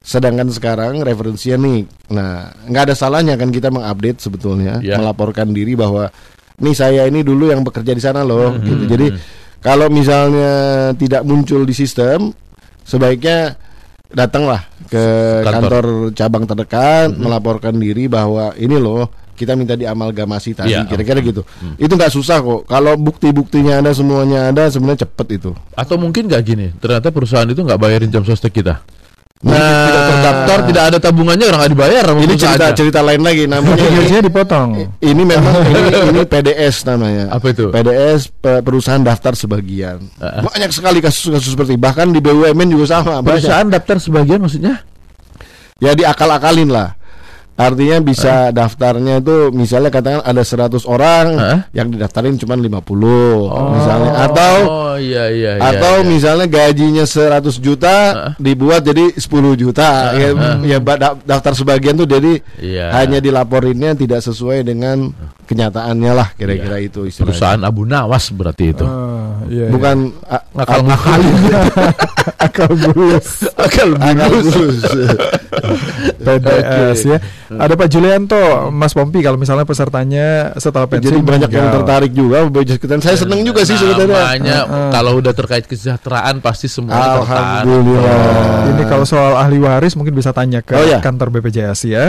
Sedangkan 0.00 0.50
sekarang 0.50 0.98
referensinya 1.00 1.62
nik. 1.62 2.10
Nah, 2.10 2.50
nggak 2.66 2.90
ada 2.90 2.94
salahnya 2.94 3.38
kan 3.38 3.48
kita 3.48 3.70
mengupdate 3.70 4.18
sebetulnya, 4.18 4.82
Ya. 4.82 4.98
melaporkan 4.98 5.48
diri 5.48 5.72
bahwa 5.72 6.10
nih 6.58 6.74
saya 6.74 7.06
ini 7.06 7.22
dulu 7.22 7.48
yang 7.48 7.62
bekerja 7.62 7.94
di 7.94 8.02
sana 8.02 8.20
loh. 8.20 8.50
Hmm, 8.50 8.60
gitu. 8.60 8.82
hmm, 8.82 8.90
Jadi 8.90 9.06
hmm. 9.10 9.43
Kalau 9.64 9.88
misalnya 9.88 10.52
tidak 10.94 11.24
muncul 11.24 11.64
di 11.64 11.72
sistem, 11.72 12.30
sebaiknya 12.84 13.56
datanglah 14.12 14.62
ke 14.86 15.00
Kantor. 15.42 15.50
kantor, 15.50 15.84
cabang 16.14 16.44
terdekat 16.44 17.08
melaporkan 17.16 17.74
diri 17.74 18.06
bahwa 18.06 18.52
ini 18.54 18.76
loh 18.76 19.08
kita 19.34 19.58
minta 19.58 19.74
diamalgamasi 19.74 20.54
tadi 20.54 20.70
Iya. 20.70 20.86
kira-kira 20.86 21.18
gitu 21.18 21.42
itu 21.74 21.90
nggak 21.90 22.12
susah 22.14 22.38
kok 22.38 22.70
kalau 22.70 22.94
bukti-buktinya 22.94 23.82
ada 23.82 23.90
semuanya 23.90 24.54
ada 24.54 24.70
sebenarnya 24.70 25.02
cepet 25.02 25.42
itu 25.42 25.50
Atau 25.74 25.98
mungkin 25.98 26.30
nggak 26.30 26.42
gini, 26.46 26.70
ternyata 26.78 27.10
perusahaan 27.10 27.48
itu 27.48 27.58
nggak 27.58 27.80
bayarin 27.80 28.14
jam 28.14 28.22
sostek 28.22 28.54
kita. 28.54 28.78
Nah, 29.44 29.60
tidak 29.84 30.02
terdaftar, 30.08 30.58
tidak 30.64 30.82
ada 30.84 30.98
tabungannya, 30.98 31.44
orang 31.44 31.60
nggak 31.60 31.72
dibayar. 31.72 32.04
ini 32.08 32.32
cerita 32.32 32.32
perusahaannya. 32.64 32.74
cerita 32.74 33.00
lain 33.00 33.20
lagi 33.20 33.42
namanya 33.44 33.76
ini, 33.78 33.96
Gajinya 33.98 34.22
dipotong. 34.24 34.68
ini 34.98 35.22
memang 35.22 35.54
ini, 35.68 35.80
ini 36.08 36.20
PDS 36.24 36.76
namanya 36.84 37.24
Apa 37.28 37.46
itu? 37.50 37.68
PDS 37.68 38.32
pe- 38.32 38.60
perusahaan 38.60 38.98
daftar 38.98 39.32
sebagian 39.34 40.00
Ah. 40.16 40.40
banyak 40.40 40.70
sekali 40.70 40.98
kasus-kasus 40.98 41.52
seperti 41.52 41.76
bahkan 41.76 42.08
di 42.08 42.18
BUMN 42.18 42.68
juga 42.68 42.88
sama 42.90 43.20
banyak. 43.20 43.44
Perusahaan 43.44 43.68
daftar 43.68 43.96
sebagian 43.98 44.40
maksudnya? 44.40 44.80
ya 45.76 45.92
diakal-akalin 45.92 46.70
lah 46.70 46.96
Artinya 47.54 48.02
bisa 48.02 48.50
daftarnya 48.50 49.22
itu 49.22 49.54
misalnya 49.54 49.86
katakan 49.86 50.26
ada 50.26 50.42
100 50.42 50.74
orang 50.84 51.26
Hah? 51.38 51.58
yang 51.70 51.86
didaftarin 51.86 52.34
cuma 52.34 52.58
50 52.58 52.66
misalnya 53.78 54.10
atau 54.26 54.54
oh 54.66 54.96
iya 54.98 55.30
iya 55.30 55.50
iya. 55.54 55.62
atau 55.62 56.02
iya. 56.02 56.06
misalnya 56.06 56.46
gajinya 56.50 57.06
100 57.06 57.46
juta 57.58 57.94
dibuat 58.36 58.82
jadi 58.82 59.14
10 59.14 59.22
juta 59.54 59.88
ya, 60.12 60.28
ya 60.66 60.78
ba- 60.82 60.98
da- 60.98 61.14
daftar 61.14 61.54
sebagian 61.54 61.94
tuh 61.94 62.10
jadi 62.10 62.42
Iya. 62.58 62.90
hanya 62.90 63.22
dilaporinnya 63.22 63.94
tidak 63.94 64.18
sesuai 64.20 64.66
dengan 64.66 65.14
kenyataannya 65.44 66.12
lah 66.12 66.28
kira-kira 66.32 66.76
itu 66.78 67.04
istilahnya 67.04 67.28
perusahaan 67.30 67.62
Abu 67.62 67.82
Nawas 67.84 68.24
berarti 68.28 68.64
itu. 68.70 68.82
Ah, 68.82 69.44
iya, 69.46 69.64
iya. 69.64 69.70
bukan 69.70 69.96
a- 70.24 70.44
Ngakal-ngakalin. 70.54 71.34
akal 72.38 72.72
bulus. 72.72 73.28
Akal 73.54 73.90
bulus. 73.92 74.82
PDS 76.24 77.00
ya. 77.12 77.18
Ada 77.50 77.74
Pak 77.74 77.88
Julianto, 77.88 78.42
Mas 78.70 78.92
Pompi 78.92 79.20
kalau 79.20 79.36
misalnya 79.36 79.62
pesertanya 79.62 80.50
setelah 80.56 80.86
pensiun 80.86 81.10
jadi 81.10 81.20
banyak 81.20 81.50
yang 81.50 81.68
tertarik 81.70 82.10
juga 82.10 82.46
saya 83.00 83.16
seneng 83.16 83.44
juga 83.44 83.62
sih 83.62 83.76
sebenarnya 83.76 84.14
Namanya 84.34 84.58
kalau 84.90 85.18
udah 85.18 85.32
terkait 85.32 85.64
kesejahteraan 85.64 86.40
pasti 86.40 86.66
semua 86.66 86.94
tertarik. 86.94 87.62
Alhamdulillah 87.62 88.72
Ini 88.72 88.82
kalau 88.86 89.04
soal 89.04 89.36
ahli 89.36 89.58
waris 89.58 89.94
mungkin 89.94 90.12
bisa 90.12 90.30
tanya 90.30 90.60
ke 90.60 90.74
Oh, 90.74 90.82
ya. 90.82 90.98
kantor 90.98 91.30
BPJS 91.30 91.80
ya. 91.86 92.04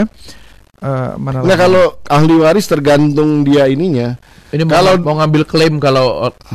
Eh, 0.76 1.12
mana 1.16 1.40
Nah 1.40 1.56
kalau 1.56 1.96
ahli 2.04 2.36
waris 2.36 2.68
tergantung 2.68 3.48
dia 3.48 3.64
ininya 3.64 4.20
Ini 4.56 4.64
mau, 4.64 4.72
Kalau- 4.72 4.96
mau 4.98 5.14
ngambil 5.16 5.42
klaim 5.44 5.74
kalau 5.76 6.06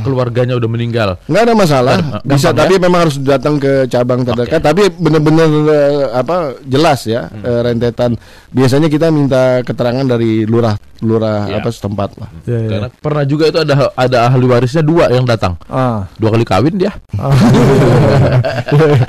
keluarganya 0.02 0.58
udah 0.58 0.66
meninggal. 0.68 1.10
nggak 1.24 1.44
ada 1.44 1.54
masalah 1.54 1.96
Gampang 1.96 2.26
bisa 2.28 2.50
ya? 2.50 2.58
tapi 2.58 2.74
memang 2.76 3.00
harus 3.00 3.18
datang 3.18 3.56
ke 3.56 3.86
cabang 3.86 4.22
terdekat 4.24 4.58
tapi 4.60 4.90
benar-benar 4.92 5.46
eh, 5.68 5.94
apa 6.12 6.36
jelas 6.64 7.06
ya 7.06 7.30
Hmm. 7.30 7.44
eh, 7.44 7.62
rentetan 7.62 8.12
biasanya 8.50 8.88
kita 8.88 9.08
minta 9.08 9.62
keterangan 9.62 10.04
dari 10.04 10.44
lurah 10.44 10.74
lurah 11.00 11.46
Ya. 11.48 11.58
apa 11.58 11.70
setempat 11.70 12.10
lah 12.16 12.30
Ya, 12.44 12.58
ya. 12.58 12.70
Karena 12.70 12.88
pernah 12.96 13.24
juga 13.24 13.44
itu 13.46 13.60
ada 13.60 13.74
ada 13.92 14.18
ahli 14.24 14.46
warisnya 14.46 14.82
dua 14.82 15.10
yang 15.10 15.26
datang. 15.26 15.54
Ah. 15.66 16.06
Dua 16.16 16.30
kali 16.30 16.42
kawin 16.44 16.76
dia. 16.76 16.94
Ah. 17.16 17.34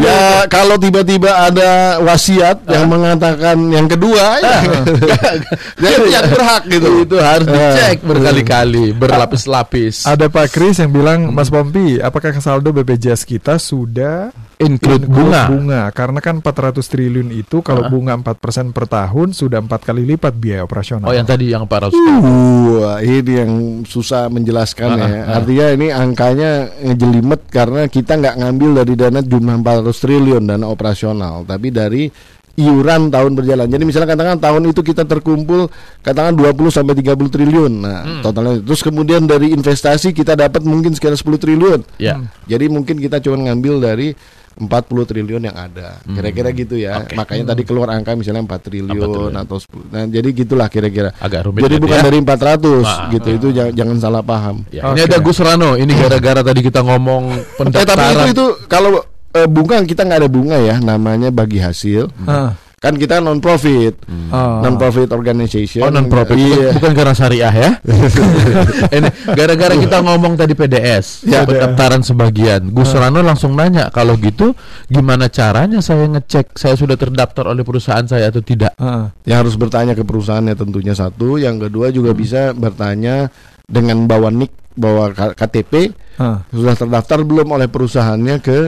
ya 0.00 0.20
kalau 0.46 0.76
tiba-tiba 0.76 1.30
ada 1.46 1.70
wasiat 2.00 2.64
yang 2.66 2.88
mengatakan 2.88 3.56
yang 3.68 3.86
kedua 3.86 4.40
ya, 4.40 4.56
ya 5.78 5.88
itu 5.90 6.06
yang 6.08 6.26
berhak 6.26 6.62
gitu 6.66 6.88
Itu 7.04 7.16
harus. 7.16 7.46
Dicek 7.50 7.98
berkali-kali, 8.00 8.84
berlapis-lapis. 8.92 10.04
Ada 10.04 10.26
Pak 10.26 10.46
Kris 10.50 10.78
yang 10.78 10.90
bilang, 10.90 11.30
Mas 11.30 11.48
Pompi, 11.48 11.98
apakah 11.98 12.32
saldo 12.38 12.70
BPJS 12.70 13.22
kita 13.22 13.56
sudah 13.56 14.30
Include 14.60 15.04
include 15.04 15.04
bunga. 15.08 15.42
bunga? 15.48 15.82
Karena 15.88 16.20
kan 16.20 16.38
400 16.38 16.84
triliun 16.84 17.32
itu 17.32 17.64
kalau 17.64 17.88
bunga 17.88 18.12
4% 18.12 18.76
per 18.76 18.84
tahun 18.84 19.32
sudah 19.32 19.56
empat 19.58 19.88
kali 19.88 20.04
lipat 20.04 20.36
biaya 20.36 20.62
operasional. 20.62 21.08
Oh 21.08 21.16
yang 21.16 21.24
tadi 21.24 21.48
yang 21.48 21.64
400 21.64 21.96
Wah, 21.96 23.00
ini 23.00 23.32
yang 23.32 23.52
susah 23.82 24.28
menjelaskan 24.28 24.88
Ah, 24.90 24.98
ya. 25.00 25.08
ah. 25.24 25.36
Artinya 25.40 25.66
ini 25.72 25.86
angkanya 25.88 26.50
ngejelimet 26.76 27.40
karena 27.48 27.88
kita 27.88 28.20
nggak 28.20 28.36
ngambil 28.36 28.70
dari 28.84 28.94
dana 28.96 29.20
jumlah 29.20 29.56
400 29.64 29.96
triliun 29.96 30.42
dana 30.44 30.66
operasional, 30.68 31.42
tapi 31.44 31.72
dari 31.72 32.12
iuran 32.60 33.08
tahun 33.08 33.32
berjalan. 33.32 33.66
Jadi 33.66 33.82
misalnya 33.82 34.08
katakan 34.08 34.36
tahun 34.36 34.62
itu 34.68 34.80
kita 34.82 35.02
terkumpul 35.02 35.72
katakan 35.98 36.32
20 36.32 36.52
sampai 36.68 36.94
30 36.94 37.28
triliun. 37.28 37.72
Nah, 37.74 37.98
Hmm. 38.00 38.20
totalnya 38.20 38.60
terus 38.60 38.80
kemudian 38.80 39.24
dari 39.24 39.50
investasi 39.50 40.12
kita 40.12 40.34
dapat 40.34 40.60
mungkin 40.62 40.92
sekitar 40.92 41.14
10 41.14 41.36
triliun. 41.36 41.80
Ya. 41.96 42.20
Jadi 42.44 42.68
mungkin 42.68 42.96
kita 42.96 43.18
cuma 43.18 43.40
ngambil 43.40 43.80
dari 43.82 44.12
40 44.52 44.68
triliun 45.02 45.40
yang 45.42 45.56
ada. 45.56 46.04
Kira-kira 46.04 46.52
gitu 46.52 46.76
ya. 46.76 47.00
Hmm. 47.00 47.02
Oke. 47.02 47.14
Makanya 47.16 47.44
tadi 47.48 47.62
keluar 47.62 47.88
angka 47.88 48.12
misalnya 48.12 48.44
4 48.44 48.60
triliun, 48.60 48.92
triliun. 48.92 49.32
atau 49.34 49.56
10. 49.56 49.88
Nah, 49.88 50.04
jadi 50.04 50.28
gitulah 50.34 50.68
kira-kira. 50.68 51.16
Agak 51.16 51.48
rumit 51.48 51.64
Jadi 51.64 51.76
bukan 51.80 51.96
ya. 51.96 52.04
dari 52.04 52.18
400 52.20 52.84
Ah, 52.84 53.08
gitu. 53.08 53.28
Itu 53.30 53.46
jangan, 53.50 53.72
jangan 53.72 53.96
salah 53.98 54.20
paham. 54.20 54.56
Ya, 54.68 54.84
Oke. 54.84 54.92
Ini 54.92 55.00
ada 55.06 55.18
Gus 55.18 55.38
Rano. 55.40 55.70
Ini 55.74 55.92
gara-gara 55.94 56.40
tadi 56.42 56.60
kita 56.60 56.80
ngomong 56.82 57.22
Eh, 57.30 57.44
pendaftaran. 57.56 57.96
tapi 57.96 58.28
itu 58.28 58.28
itu 58.30 58.46
kalau 58.66 59.00
eh, 59.32 59.46
bunga 59.46 59.82
kita 59.82 60.02
nggak 60.02 60.20
ada 60.20 60.30
bunga 60.30 60.56
ya, 60.56 60.76
namanya 60.78 61.28
bagi 61.28 61.58
hasil. 61.58 62.10
Ah. 62.24 62.54
Kan 62.80 62.96
kita 62.96 63.20
non 63.20 63.44
profit. 63.44 63.92
Oh. 64.32 64.64
Non 64.64 64.80
profit 64.80 65.12
organization. 65.12 65.84
Oh 65.84 65.92
non 65.92 66.08
profit 66.08 66.32
Iya. 66.32 66.72
bukan 66.72 66.96
karena 66.96 67.12
syariah 67.12 67.52
ya. 67.52 67.70
Ini 68.96 69.08
gara-gara 69.36 69.76
kita 69.76 70.00
ngomong 70.00 70.32
tadi 70.34 70.56
PDS, 70.56 71.28
Ya. 71.28 71.44
pendaftaran 71.44 72.00
sebagian. 72.00 72.72
Gus 72.72 72.96
Rano 72.96 73.20
langsung 73.20 73.52
nanya 73.52 73.92
kalau 73.92 74.16
gitu 74.16 74.56
gimana 74.88 75.28
caranya 75.28 75.84
saya 75.84 76.08
ngecek 76.08 76.56
saya 76.56 76.72
sudah 76.72 76.96
terdaftar 76.96 77.52
oleh 77.52 77.60
perusahaan 77.60 78.08
saya 78.08 78.32
atau 78.32 78.40
tidak? 78.40 78.72
Ah. 78.80 79.12
Yang 79.28 79.38
harus 79.44 79.54
bertanya 79.56 79.92
ke 79.92 80.00
perusahaannya 80.00 80.56
tentunya 80.56 80.96
satu, 80.96 81.36
yang 81.36 81.60
kedua 81.60 81.92
juga 81.92 82.16
bisa 82.16 82.56
bertanya 82.56 83.28
dengan 83.68 84.08
bawa 84.08 84.32
nik, 84.32 84.56
bawa 84.72 85.12
K- 85.12 85.36
KTP 85.36 85.92
Ah. 86.16 86.48
sudah 86.48 86.72
terdaftar 86.72 87.20
belum 87.24 87.48
oleh 87.52 87.68
perusahaannya 87.68 88.40
ke 88.40 88.58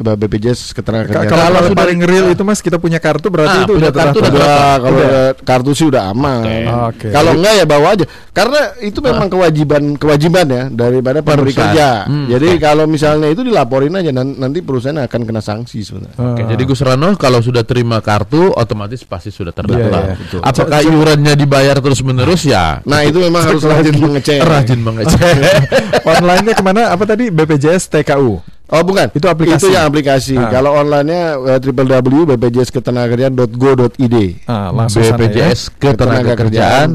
BPJS 0.00 0.72
Ketenagakerjaan. 0.72 1.28
Kalau, 1.28 1.36
Kalau 1.38 1.52
yang 1.54 1.68
sudah- 1.68 1.80
paling 1.80 2.00
real 2.00 2.26
itu 2.28 2.40
mas 2.40 2.58
kita 2.58 2.76
punya 2.76 2.96
kartu 2.96 3.28
berarti 3.28 3.52
Ah, 3.52 3.62
itu 3.62 3.72
punya 3.74 3.82
udah 3.82 3.92
kartu 3.94 4.18
terdaftar. 4.18 4.32
udah 4.32 4.48
Udah, 4.50 4.74
kalau 4.80 4.96
Udah. 4.96 5.06
ada 5.06 5.22
kartu 5.38 5.70
sih 5.70 5.86
udah 5.86 6.02
aman. 6.08 6.42
Oke. 6.88 7.08
Kalau 7.10 7.32
enggak 7.34 7.52
ya 7.52 7.64
bawa 7.64 7.88
aja. 7.90 8.04
Karena 8.30 8.60
itu 8.78 8.98
memang 8.98 9.26
kewajiban 9.26 9.82
kewajiban 9.94 10.46
ya 10.46 10.62
daripada 10.66 11.20
pemberi 11.20 11.50
Perusahaan. 11.50 11.70
kerja. 11.70 11.88
Hmm, 12.06 12.26
Jadi 12.26 12.48
kalau 12.56 12.84
misalnya 12.86 13.28
itu 13.28 13.42
dilaporin 13.42 13.92
aja 13.92 14.10
nan- 14.10 14.36
nanti 14.36 14.58
perusahaan 14.60 14.96
akan 14.98 15.20
kena 15.22 15.40
sanksi 15.40 15.78
sebenarnya. 15.80 16.16
Oke, 16.16 16.40
Ah. 16.40 16.48
jadi 16.48 16.62
Gus 16.64 16.80
Rano 16.80 17.12
kalau 17.14 17.38
sudah 17.38 17.60
terima 17.60 18.00
kartu 18.00 18.48
otomatis 18.50 19.02
pasti 19.02 19.28
sudah 19.28 19.50
terdaftar. 19.50 20.02
Iya, 20.06 20.16
betul. 20.16 20.40
Apakah 20.40 20.80
iurannya 20.80 21.34
dibayar 21.34 21.76
terus 21.76 22.00
menerus 22.00 22.42
ya? 22.42 22.80
Nah, 22.82 23.02
itu 23.02 23.18
memang 23.18 23.42
harus 23.42 23.60
rajin 23.60 23.94
mengecek. 23.94 24.40
Rajin 24.40 24.80
mengecek. 24.80 25.20
Online-nya 26.10 26.52
ke 26.52 26.62
mana? 26.62 26.90
Apa 26.90 27.04
tadi? 27.04 27.28
BPJS 27.28 27.90
TKU. 27.90 28.40
Oh, 28.70 28.80
bukan. 28.80 29.10
Itu 29.10 29.26
aplikasi. 29.26 29.66
Itu 29.66 29.74
yang 29.74 29.84
aplikasi. 29.86 30.34
Ah. 30.34 30.48
Kalau 30.48 30.70
online-nya 30.78 31.36
uh, 31.36 31.58
www.bpjsketenagakerjaan.go.id. 31.58 34.16
Ah, 34.46 34.70
langsung 34.70 35.02
sana 35.02 35.18
ya. 35.18 35.26
BPJS 35.26 35.60
Ketenagakerjaan. 35.74 36.86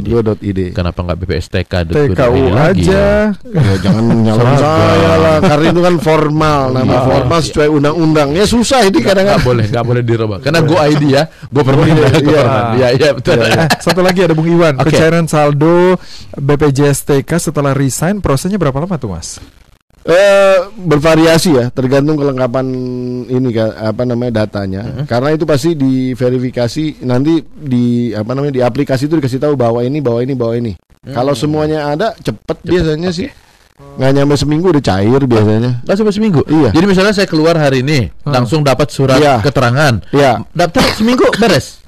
.go.id. 0.00 0.60
Kenapa 0.70 0.98
nggak 1.02 1.18
BPSTK 1.18 1.72
TKU 1.90 2.44
aja. 2.52 3.34
Ya, 3.34 3.74
jangan 3.82 4.04
nyalain 4.22 4.54
Seragam. 4.54 4.60
saya 4.60 5.12
lah 5.16 5.36
karena 5.42 5.66
itu 5.68 5.80
kan 5.82 5.94
formal 5.98 6.60
nama 6.72 6.88
Iya. 6.90 7.00
formal 7.06 7.38
sesuai 7.40 7.68
undang-undang 7.70 8.28
ya 8.32 8.44
susah 8.44 8.82
ini 8.82 8.98
Nggak 8.98 9.14
kadang-kadang 9.14 9.42
boleh, 9.42 9.64
nggak 9.66 9.84
boleh 9.84 10.02
dirubah. 10.02 10.36
Karena 10.38 10.60
Go 10.62 10.76
ID 10.76 11.02
ya, 11.06 11.22
Go 11.48 11.60
Permanda, 11.62 12.06
Go 12.18 12.30
Iya. 12.30 12.42
Iya, 12.76 12.88
iya 12.94 13.08
betul. 13.12 13.36
Eh, 13.40 13.66
satu 13.78 14.00
lagi 14.00 14.20
ada 14.22 14.32
Bung 14.34 14.46
Iwan. 14.46 14.74
Oke. 14.78 14.90
Pencairan 14.90 15.24
saldo 15.26 15.96
BPJS 16.34 16.98
TK 17.04 17.30
setelah 17.40 17.72
resign 17.74 18.18
prosesnya 18.18 18.56
berapa 18.56 18.78
lama 18.78 18.94
tuh 18.94 19.10
mas? 19.10 19.38
Eh, 20.00 20.58
bervariasi 20.80 21.60
ya, 21.60 21.68
tergantung 21.68 22.16
kelengkapan 22.16 22.64
ini 23.28 23.52
ka- 23.52 23.76
apa 23.84 24.08
namanya 24.08 24.48
datanya. 24.48 24.80
Mm-hmm. 24.80 25.04
Karena 25.04 25.28
itu 25.36 25.44
pasti 25.44 25.76
diverifikasi 25.76 27.04
nanti 27.04 27.44
di 27.44 28.08
apa 28.16 28.32
namanya 28.32 28.54
di 28.56 28.62
aplikasi 28.64 29.12
itu 29.12 29.20
dikasih 29.20 29.36
tahu 29.36 29.60
bahwa 29.60 29.84
ini 29.84 30.00
bahwa 30.00 30.24
ini 30.24 30.32
bahwa 30.32 30.54
ini. 30.56 30.72
Kalau 31.04 31.36
semuanya 31.36 31.92
ada 31.92 32.16
cepet, 32.16 32.56
biasanya 32.64 33.12
sih 33.12 33.28
nggak 33.80 34.12
nyampe 34.12 34.36
seminggu 34.36 34.72
udah 34.72 34.84
cair 34.84 35.20
biasanya. 35.24 35.80
Nggak 35.84 35.96
sampai 35.96 36.12
seminggu. 36.16 36.40
Iya. 36.48 36.70
Jadi 36.72 36.86
misalnya 36.88 37.12
saya 37.16 37.28
keluar 37.28 37.56
hari 37.56 37.80
ini, 37.80 38.08
langsung 38.24 38.60
dapat 38.60 38.88
surat 38.88 39.16
Iya. 39.16 39.40
keterangan. 39.40 40.00
Iya. 40.12 40.44
Daftar 40.52 40.84
seminggu 40.96 41.24
beres. 41.36 41.79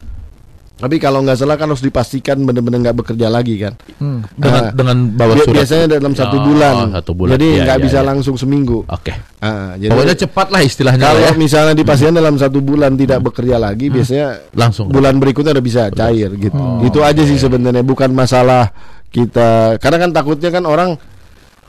Tapi 0.83 0.99
kalau 0.99 1.23
nggak 1.23 1.39
salah 1.39 1.55
kan 1.55 1.71
harus 1.71 1.79
dipastikan 1.79 2.43
benar-benar 2.43 2.83
nggak 2.83 2.97
bekerja 2.99 3.31
lagi 3.31 3.55
kan. 3.57 3.79
Hmm. 3.97 4.27
Dengan 4.35 4.63
Ah. 4.63 4.73
dengan 4.75 4.97
bawa 5.15 5.33
surat. 5.39 5.55
Biasanya 5.55 5.87
dalam 5.89 6.13
satu 6.13 6.37
Oh, 6.37 6.43
bulan. 6.45 6.75
satu 6.93 7.13
bulan. 7.15 7.31
Jadi 7.33 7.47
Iya, 7.49 7.63
nggak 7.63 7.79
iya, 7.79 7.85
bisa 7.87 7.99
iya. 7.99 8.07
langsung 8.11 8.35
seminggu. 8.35 8.83
Oke. 8.85 9.15
Ah, 9.39 9.79
jadi 9.79 9.95
Pokoknya 9.95 10.17
cepat 10.19 10.47
lah 10.51 10.61
istilahnya. 10.61 11.03
kalau 11.05 11.23
ya. 11.23 11.33
misalnya 11.33 11.73
dipastikan 11.73 12.11
dalam 12.13 12.35
satu 12.35 12.59
bulan 12.59 12.93
tidak 12.95 13.23
bekerja 13.23 13.57
lagi, 13.57 13.87
biasanya 13.89 14.27
Langsung. 14.53 14.91
bulan 14.91 15.15
berikutnya 15.17 15.53
udah 15.53 15.63
bisa 15.63 15.83
cair 15.89 16.35
gitu. 16.35 16.59
Itu 16.83 16.99
aja 17.01 17.23
sih 17.23 17.39
sebenarnya 17.39 17.81
bukan 17.81 18.11
masalah 18.11 18.75
kita. 19.09 19.79
Karena 19.79 19.99
kan 20.01 20.11
takutnya 20.11 20.51
kan 20.51 20.65
orang 20.65 20.91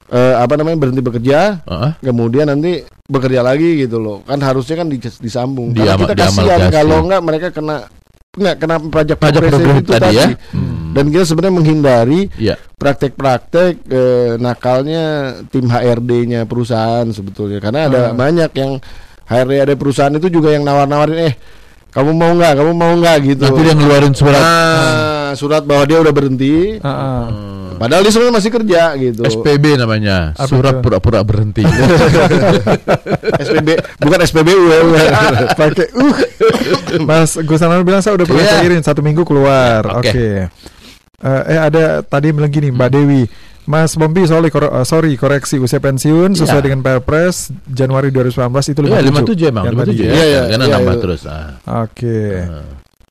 eh, 0.05 0.35
apa 0.35 0.53
namanya 0.53 0.77
berhenti 0.79 1.01
bekerja, 1.01 1.61
Heeh. 1.63 1.91
kemudian 2.03 2.45
nanti 2.45 2.81
bekerja 3.03 3.41
lagi 3.41 3.81
gitu 3.81 3.97
loh. 3.97 4.21
Kan 4.21 4.37
harusnya 4.39 4.75
kan 4.75 4.87
di- 4.87 5.01
disambung. 5.01 5.73
Karena 5.73 5.93
Diama- 5.93 6.01
kita 6.05 6.13
kasihan 6.19 6.61
kalau 6.69 6.97
enggak 7.01 7.21
mereka 7.23 7.47
kena 7.49 7.89
nggak 8.33 8.55
kena 8.57 8.75
pajak 8.81 9.17
Pajak 9.17 9.41
progresif 9.45 9.61
itu 9.77 9.91
tadi 9.91 10.01
tadi. 10.01 10.17
ya. 10.17 10.25
Hmm. 10.49 10.89
Dan 10.89 11.05
kita 11.07 11.23
sebenarnya 11.23 11.53
menghindari 11.53 12.21
Iya. 12.35 12.55
praktek-praktek 12.75 13.85
eh, 13.85 14.31
nakalnya 14.37 15.03
tim 15.47 15.65
HRD-nya 15.65 16.43
perusahaan 16.43 17.05
sebetulnya 17.07 17.57
karena 17.59 17.85
ada 17.85 18.01
banyak 18.11 18.49
yang 18.53 18.81
HRD 19.23 19.53
ada 19.59 19.73
perusahaan 19.73 20.09
itu 20.11 20.29
juga 20.29 20.49
yang 20.49 20.61
nawar-nawarin 20.61 21.17
eh 21.23 21.33
kamu 21.89 22.09
mau 22.09 22.33
nggak 22.33 22.53
kamu 22.55 22.71
mau 22.73 22.93
nggak 22.95 23.17
gitu 23.23 23.43
Nanti 23.43 23.61
dia 23.61 23.73
ngeluarin 23.75 24.13
surat. 24.13 24.41
Nah, 24.41 25.29
surat 25.33 25.61
bahwa 25.61 25.83
dia 25.85 26.01
udah 26.01 26.09
berhenti 26.11 26.81
Ah, 26.81 26.89
ah. 26.89 27.23
Padahal 27.83 28.01
dia 28.01 28.11
sebenarnya 28.11 28.35
masih 28.35 28.51
kerja 28.51 28.81
gitu 28.95 29.21
SPB 29.23 29.65
namanya, 29.75 30.17
Apa 30.33 30.47
surat 30.47 30.75
pura-pura 30.79 31.19
berhenti. 31.21 31.67
SPB 33.43 33.67
bukan 33.97 34.19
SPBU 34.21 34.61
ya 34.67 34.79
Pakai 35.59 35.87
uh. 35.93 36.15
Mas 37.01 37.35
Gus 37.37 37.59
Anwar 37.59 37.83
bilang 37.83 37.99
saya 37.99 38.15
udah 38.15 38.23
pernah 38.23 38.43
Iya. 38.43 38.53
cairin 38.57 38.81
satu 38.81 38.99
minggu 38.99 39.23
keluar. 39.23 39.83
Oke. 39.97 40.09
Oke. 40.09 40.29
Eh, 41.19 41.41
eh 41.47 41.59
ada 41.59 41.83
tadi 42.01 42.31
bilang 42.31 42.47
gini 42.47 42.69
Mbak 42.69 42.89
Dewi. 42.89 43.23
Mas 43.63 43.95
Bombi 43.95 44.27
sorry, 44.27 44.51
kor- 44.51 44.67
eh, 44.67 44.83
sorry 44.83 45.15
koreksi 45.15 45.55
usia 45.55 45.79
pensiun 45.79 46.35
sesuai 46.35 46.59
Iya. 46.59 46.65
dengan 46.65 46.79
Perpres 46.83 47.47
Januari 47.63 48.11
2019 48.11 48.35
itu 48.67 48.79
57. 48.83 48.91
Iya, 48.91 48.99
57 49.07 49.47
emang, 49.47 49.63
Yang 49.63 49.75
tadi 49.77 49.91
57 49.95 50.03
ya. 50.03 50.11
Iya, 50.11 50.25
iya, 50.25 50.41
Karena 50.43 50.65
iya, 50.65 50.75
nambah 50.75 50.93
iya. 50.93 51.01
terus. 51.01 51.21
Ah. 51.23 51.49
Oke. 51.79 52.19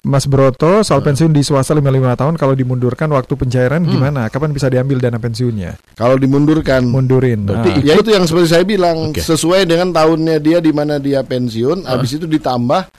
Mas 0.02 0.26
Broto 0.26 0.82
soal 0.82 0.98
pensiun 0.98 1.30
di 1.30 1.46
swasta 1.46 1.78
55 1.78 2.18
tahun 2.18 2.34
kalau 2.34 2.58
dimundurkan 2.58 3.06
waktu 3.14 3.38
pencairan 3.38 3.86
gimana? 3.86 4.26
Kapan 4.26 4.50
bisa 4.50 4.66
diambil 4.66 4.98
dana 4.98 5.22
pensiunnya? 5.22 5.78
kalau 5.94 6.18
dimundurkan 6.18 6.82
Mundurin. 6.82 7.46
Berarti 7.46 7.70
Nah. 7.70 7.86
ya 7.86 7.94
itu 7.94 8.10
yang 8.10 8.26
seperti 8.26 8.50
saya 8.50 8.64
bilang 8.66 9.14
Oke. 9.14 9.22
sesuai 9.22 9.62
dengan 9.62 9.94
tahunnya 9.94 10.42
dia 10.42 10.58
di 10.58 10.74
mana 10.74 10.98
dia 10.98 11.22
pensiun 11.22 11.86
habis 11.86 12.18
itu 12.18 12.26
ditambah 12.26 12.90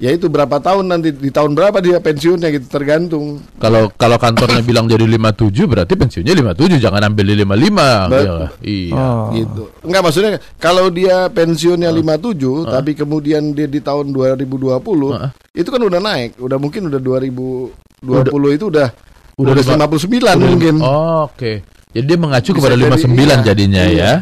ya 0.00 0.10
itu 0.10 0.26
berapa 0.26 0.56
tahun 0.56 0.88
nanti 0.88 1.12
di 1.12 1.28
tahun 1.28 1.52
berapa 1.52 1.76
dia 1.78 2.00
pensiunnya 2.00 2.48
gitu 2.50 2.66
tergantung 2.66 3.44
Kalau 3.54 3.92
kalau 3.94 4.16
kantornya 4.16 4.58
bilang 4.60 4.88
jadi 4.88 5.04
57 5.04 5.52
berarti 5.62 5.92
pensiunnya 5.94 6.32
57 6.32 6.80
jangan 6.80 7.04
ambil 7.04 7.24
di 7.26 7.34
55. 7.36 8.08
Bet- 8.08 8.24
Iya. 8.24 8.36
Iya. 8.64 8.96
Oh. 8.96 9.28
gitu. 9.30 9.62
Enggak 9.84 10.02
maksudnya 10.02 10.30
kalau 10.56 10.88
dia 10.88 11.28
pensiunnya 11.28 11.92
57 11.92 12.64
tapi 12.66 12.90
kemudian 12.94 13.52
dia 13.52 13.68
di 13.68 13.78
tahun 13.78 14.08
2020 14.10 15.12
Heeh. 15.12 15.30
itu 15.54 15.68
kan 15.68 15.80
udah 15.80 16.00
naik, 16.00 16.40
udah 16.40 16.56
mungkin 16.56 16.88
udah 16.88 16.98
2020 16.98 18.56
itu 18.56 18.66
udah 18.66 18.88
udah 19.36 19.52
udah, 19.52 19.62
lima- 19.62 19.84
59 19.84 20.36
mungkin. 20.40 20.74
Oh, 20.80 21.28
Oke. 21.28 21.60
Jadi 21.90 22.04
dia 22.06 22.16
mengacu 22.16 22.50
Bisa 22.50 22.58
kepada 22.62 22.74
jadi, 22.74 22.86
59 22.88 23.18
iya. 23.18 23.36
jadinya 23.42 23.82
Iya. 23.84 24.00
ya. 24.00 24.12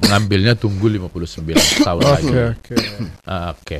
Mengambilnya 0.00 0.52
tunggu 0.56 0.86
59 0.88 1.54
tahun 1.84 2.00
lagi. 2.00 2.26
Oke, 2.26 2.42
oke. 2.56 2.74
Ah, 3.28 3.52
Oke. 3.52 3.78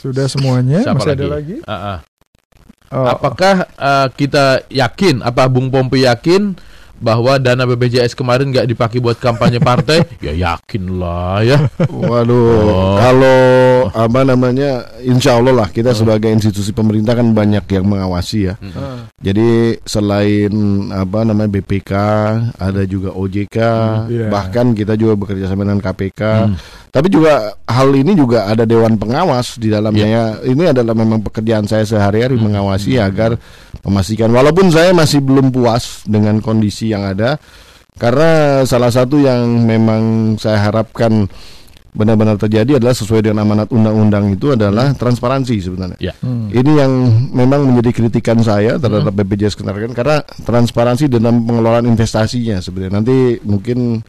Sudah 0.00 0.26
semuanya? 0.26 0.80
Siapa 0.80 0.96
Masih 0.96 1.10
lagi? 1.10 1.20
ada 1.20 1.26
lagi? 1.28 1.56
Ah, 1.64 1.74
ah. 1.74 1.98
Oh, 2.90 3.06
Apakah 3.06 3.54
eh, 3.70 4.08
kita 4.16 4.66
yakin, 4.66 5.22
apa 5.22 5.46
Bung 5.46 5.70
Pompi 5.70 6.02
yakin 6.02 6.58
bahwa 7.00 7.40
dana 7.40 7.64
BPJS 7.64 8.12
kemarin 8.12 8.52
nggak 8.52 8.66
dipakai 8.66 8.98
buat 8.98 9.16
kampanye 9.16 9.56
partai? 9.56 10.02
ya 10.26 10.34
yakin 10.34 10.98
lah 10.98 11.40
ya. 11.40 11.58
Waduh, 11.86 12.50
Oh. 12.60 12.96
kalau 12.98 13.40
apa 13.88 14.20
namanya, 14.20 14.84
insya 15.00 15.38
Allah 15.38 15.54
lah 15.54 15.68
kita 15.70 15.94
sebagai 15.94 16.28
institusi 16.28 16.74
pemerintah 16.74 17.14
kan 17.14 17.30
banyak 17.30 17.62
yang 17.70 17.86
mengawasi 17.86 18.50
ya. 18.50 18.54
ah. 18.74 19.06
Jadi 19.16 19.78
selain 19.86 20.52
apa 20.90 21.22
namanya 21.22 21.48
BPK, 21.56 21.92
ada 22.58 22.82
juga 22.84 23.14
OJK, 23.14 23.58
iya. 24.10 24.26
bahkan 24.28 24.74
kita 24.74 24.92
juga 24.92 25.14
bekerja 25.14 25.46
sama 25.46 25.62
dengan 25.62 25.78
KPK. 25.78 26.20
Hmm. 26.20 26.56
Tapi 26.90 27.06
juga 27.06 27.54
hal 27.70 27.94
ini 27.94 28.18
juga 28.18 28.50
ada 28.50 28.66
dewan 28.66 28.98
pengawas 28.98 29.54
di 29.62 29.70
dalamnya 29.70 30.06
ya. 30.10 30.24
Ini 30.42 30.74
adalah 30.74 30.94
memang 30.98 31.22
pekerjaan 31.22 31.70
saya 31.70 31.86
sehari-hari 31.86 32.34
mengawasi 32.34 32.98
agar 32.98 33.38
memastikan 33.86 34.34
walaupun 34.34 34.74
saya 34.74 34.90
masih 34.90 35.22
belum 35.22 35.54
puas 35.54 36.02
dengan 36.02 36.42
kondisi 36.42 36.90
yang 36.90 37.06
ada 37.06 37.38
karena 37.94 38.62
salah 38.66 38.90
satu 38.90 39.22
yang 39.22 39.46
memang 39.62 40.34
saya 40.34 40.66
harapkan 40.66 41.30
benar-benar 41.90 42.38
terjadi 42.38 42.78
adalah 42.78 42.94
sesuai 42.94 43.26
dengan 43.26 43.42
amanat 43.42 43.68
undang-undang 43.74 44.30
itu 44.30 44.54
adalah 44.54 44.94
transparansi 44.94 45.58
sebenarnya. 45.58 45.98
Ya. 45.98 46.14
Hmm. 46.22 46.46
Ini 46.50 46.72
yang 46.86 46.92
memang 47.34 47.66
menjadi 47.66 48.02
kritikan 48.02 48.38
saya 48.46 48.78
terhadap 48.78 49.10
BPJS 49.10 49.58
Ketenagakerjaan 49.58 49.94
karena 49.98 50.16
transparansi 50.46 51.10
dalam 51.10 51.42
pengelolaan 51.42 51.86
investasinya 51.90 52.62
sebenarnya. 52.62 53.02
Nanti 53.02 53.42
mungkin 53.42 54.06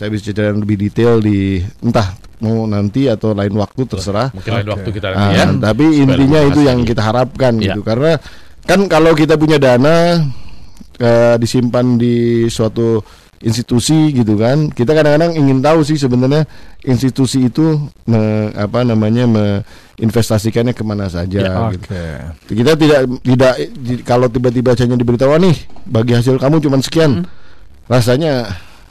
saya 0.00 0.08
bisa 0.08 0.32
ceritakan 0.32 0.64
lebih 0.64 0.80
detail 0.80 1.20
di 1.20 1.60
entah 1.84 2.16
mau 2.40 2.64
nanti 2.64 3.04
atau 3.04 3.36
lain 3.36 3.52
waktu 3.52 3.84
terserah. 3.84 4.32
Mungkin 4.32 4.48
lain 4.56 4.68
waktu 4.72 4.88
kita 4.96 5.12
Ah, 5.12 5.28
nanti 5.28 5.36
ya. 5.36 5.44
tapi 5.60 5.84
Supaya 5.84 6.00
intinya 6.00 6.40
itu 6.48 6.60
yang 6.64 6.78
kita 6.88 7.02
harapkan 7.04 7.52
Ya. 7.60 7.76
gitu 7.76 7.84
karena 7.84 8.16
kan 8.64 8.80
kalau 8.88 9.12
kita 9.12 9.36
punya 9.36 9.60
dana 9.60 10.24
eh, 10.96 11.36
disimpan 11.36 12.00
di 12.00 12.48
suatu 12.48 13.04
institusi 13.40 14.12
gitu 14.12 14.36
kan. 14.36 14.68
Kita 14.68 14.92
kadang-kadang 14.92 15.32
ingin 15.32 15.60
tahu 15.60 15.80
sih 15.80 15.96
sebenarnya 15.96 16.44
institusi 16.80 17.48
itu 17.48 17.76
me, 18.04 18.52
apa 18.52 18.84
namanya 18.84 19.24
menginvestasikannya 19.24 20.72
ke 20.72 20.80
mana 20.80 21.08
saja. 21.08 21.40
Ya, 21.40 21.52
gitu. 21.72 21.88
Oke. 21.88 22.04
Kita 22.52 22.72
tidak 22.72 23.00
tidak 23.20 23.54
di- 23.76 24.00
kalau 24.00 24.28
tiba-tiba 24.28 24.76
hanya 24.76 24.96
diberitahu 24.96 25.28
"Wah, 25.28 25.40
nih 25.40 25.56
bagi 25.84 26.12
hasil 26.16 26.36
kamu 26.36 26.60
cuma 26.60 26.80
sekian, 26.80 27.24
rasanya 27.84 28.48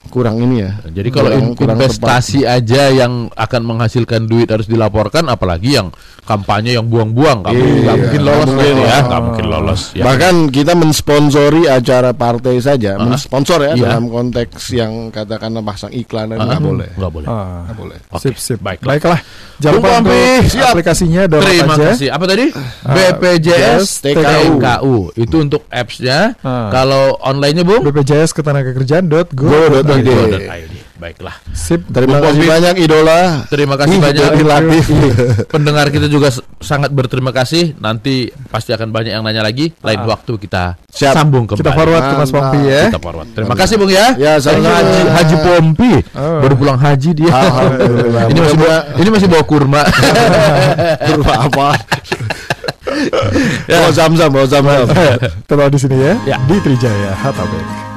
kurang 0.07 0.39
ini 0.39 0.63
ya. 0.63 0.71
Jadi 0.87 1.09
kalau 1.09 1.29
Kurang- 1.29 1.43
in- 1.43 1.55
kurang 1.55 1.75
investasi 1.75 2.39
aja 2.41 2.89
yang 2.89 3.27
akan 3.29 3.61
menghasilkan 3.61 4.25
duit 4.25 4.47
harus 4.47 4.65
dilaporkan, 4.65 5.27
apalagi 5.27 5.75
yang 5.75 5.91
kampanye 6.21 6.77
yang 6.77 6.85
buang-buang, 6.85 7.41
nggak 7.41 7.51
Iya, 7.51 7.65
nggak 7.81 7.97
mungkin 7.97 8.21
nggak 8.21 8.29
lolos 8.31 8.49
mungkin. 8.49 8.75
ya, 8.79 8.97
nggak 9.01 9.21
mungkin 9.23 9.45
lolos. 9.45 9.81
Ya. 9.91 10.03
Bahkan 10.05 10.33
kita 10.49 10.73
mensponsori 10.73 11.61
acara 11.65 12.09
partai 12.13 12.55
saja, 12.59 12.91
Ah. 12.91 13.01
mensponsor 13.01 13.59
ya 13.59 13.73
Iya. 13.73 13.83
dalam 13.89 14.05
konteks 14.07 14.61
yang 14.71 15.09
katakanlah 15.09 15.61
pasang 15.63 15.89
iklan 15.89 16.29
Ah, 16.31 16.45
nggak 16.47 16.61
boleh. 16.61 16.89
nggak 16.93 17.11
boleh. 17.11 17.27
Ah, 17.27 17.65
Nggak 17.65 17.77
boleh. 17.77 17.97
Oke, 18.09 18.21
sip 18.21 18.35
sip. 18.37 18.59
baiklah. 18.61 18.93
Baiklah. 18.93 19.19
Jangan 19.57 19.75
lupa 19.75 19.89
untuk 19.99 20.13
siap. 20.47 20.71
aplikasinya 20.71 21.21
download 21.25 21.49
Terima 21.49 21.73
aja. 21.73 21.85
kasih. 21.91 22.09
Apa 22.09 22.25
tadi? 22.25 22.45
Ah, 22.53 22.93
BPJS 22.93 23.85
TKU. 23.99 24.53
TKU. 24.55 24.95
Itu 25.17 25.35
untuk 25.39 25.61
apps-nya. 25.67 26.37
Ah. 26.39 26.69
Kalau 26.69 27.17
online-nya, 27.19 27.65
Bung? 27.65 27.81
BPJS 27.83 28.31
ketenagakerjaan.go. 28.31 29.49
Go.id. 29.97 30.71
Baiklah. 30.99 31.31
Sip. 31.55 31.87
Terima 31.87 32.19
Bung 32.19 32.27
kasih 32.27 32.43
Pompi. 32.43 32.51
banyak 32.51 32.75
idola. 32.83 33.19
Terima 33.47 33.75
kasih 33.79 33.95
Ih, 33.95 34.01
banyak. 34.03 34.19
jadi 34.19 34.41
Latif. 34.43 34.85
Pendengar 35.55 35.87
kita 35.89 36.11
juga 36.11 36.27
sangat 36.59 36.91
berterima 36.91 37.31
kasih. 37.31 37.71
Nanti 37.79 38.27
pasti 38.51 38.75
akan 38.75 38.91
banyak 38.91 39.15
yang 39.15 39.23
nanya 39.23 39.39
lagi. 39.39 39.71
Lain 39.79 40.03
waktu 40.03 40.35
kita 40.35 40.75
Siap. 40.91 41.15
sambung 41.15 41.47
kembali. 41.47 41.63
Kita 41.63 41.71
forward 41.71 42.03
ke 42.03 42.15
Mas. 42.19 42.29
Pompi 42.29 42.59
ya. 42.61 42.81
Kita 42.91 42.99
forward. 42.99 43.27
Terima 43.31 43.55
kasih 43.55 43.75
Bung 43.79 43.87
ya. 43.87 44.11
Ya, 44.19 44.33
sama-sama. 44.37 44.75
Haji, 44.75 44.99
Haji 45.07 45.35
Pompi 45.39 45.91
Oh. 46.11 46.43
baru 46.43 46.53
pulang 46.59 46.75
haji 46.75 47.09
dia. 47.15 47.31
Alhamdulillah. 47.31 48.23
ini 48.27 48.39
masih 48.41 48.57
bawa, 48.59 48.77
ini 48.99 49.09
masih 49.09 49.27
bawa 49.31 49.43
kurma. 49.47 49.81
Berubah 51.07 51.37
apa? 51.47 51.67
Bawa 53.71 53.89
zam-zam, 53.95 54.27
bawa 54.27 54.45
zam-zam. 54.45 54.83
Tetap 55.47 55.67
di 55.71 55.79
sini 55.79 55.95
ya. 55.95 56.13
Ya. 56.25 56.37
Di 56.43 56.59
Trijaya 56.59 57.15
Hatabek. 57.15 57.88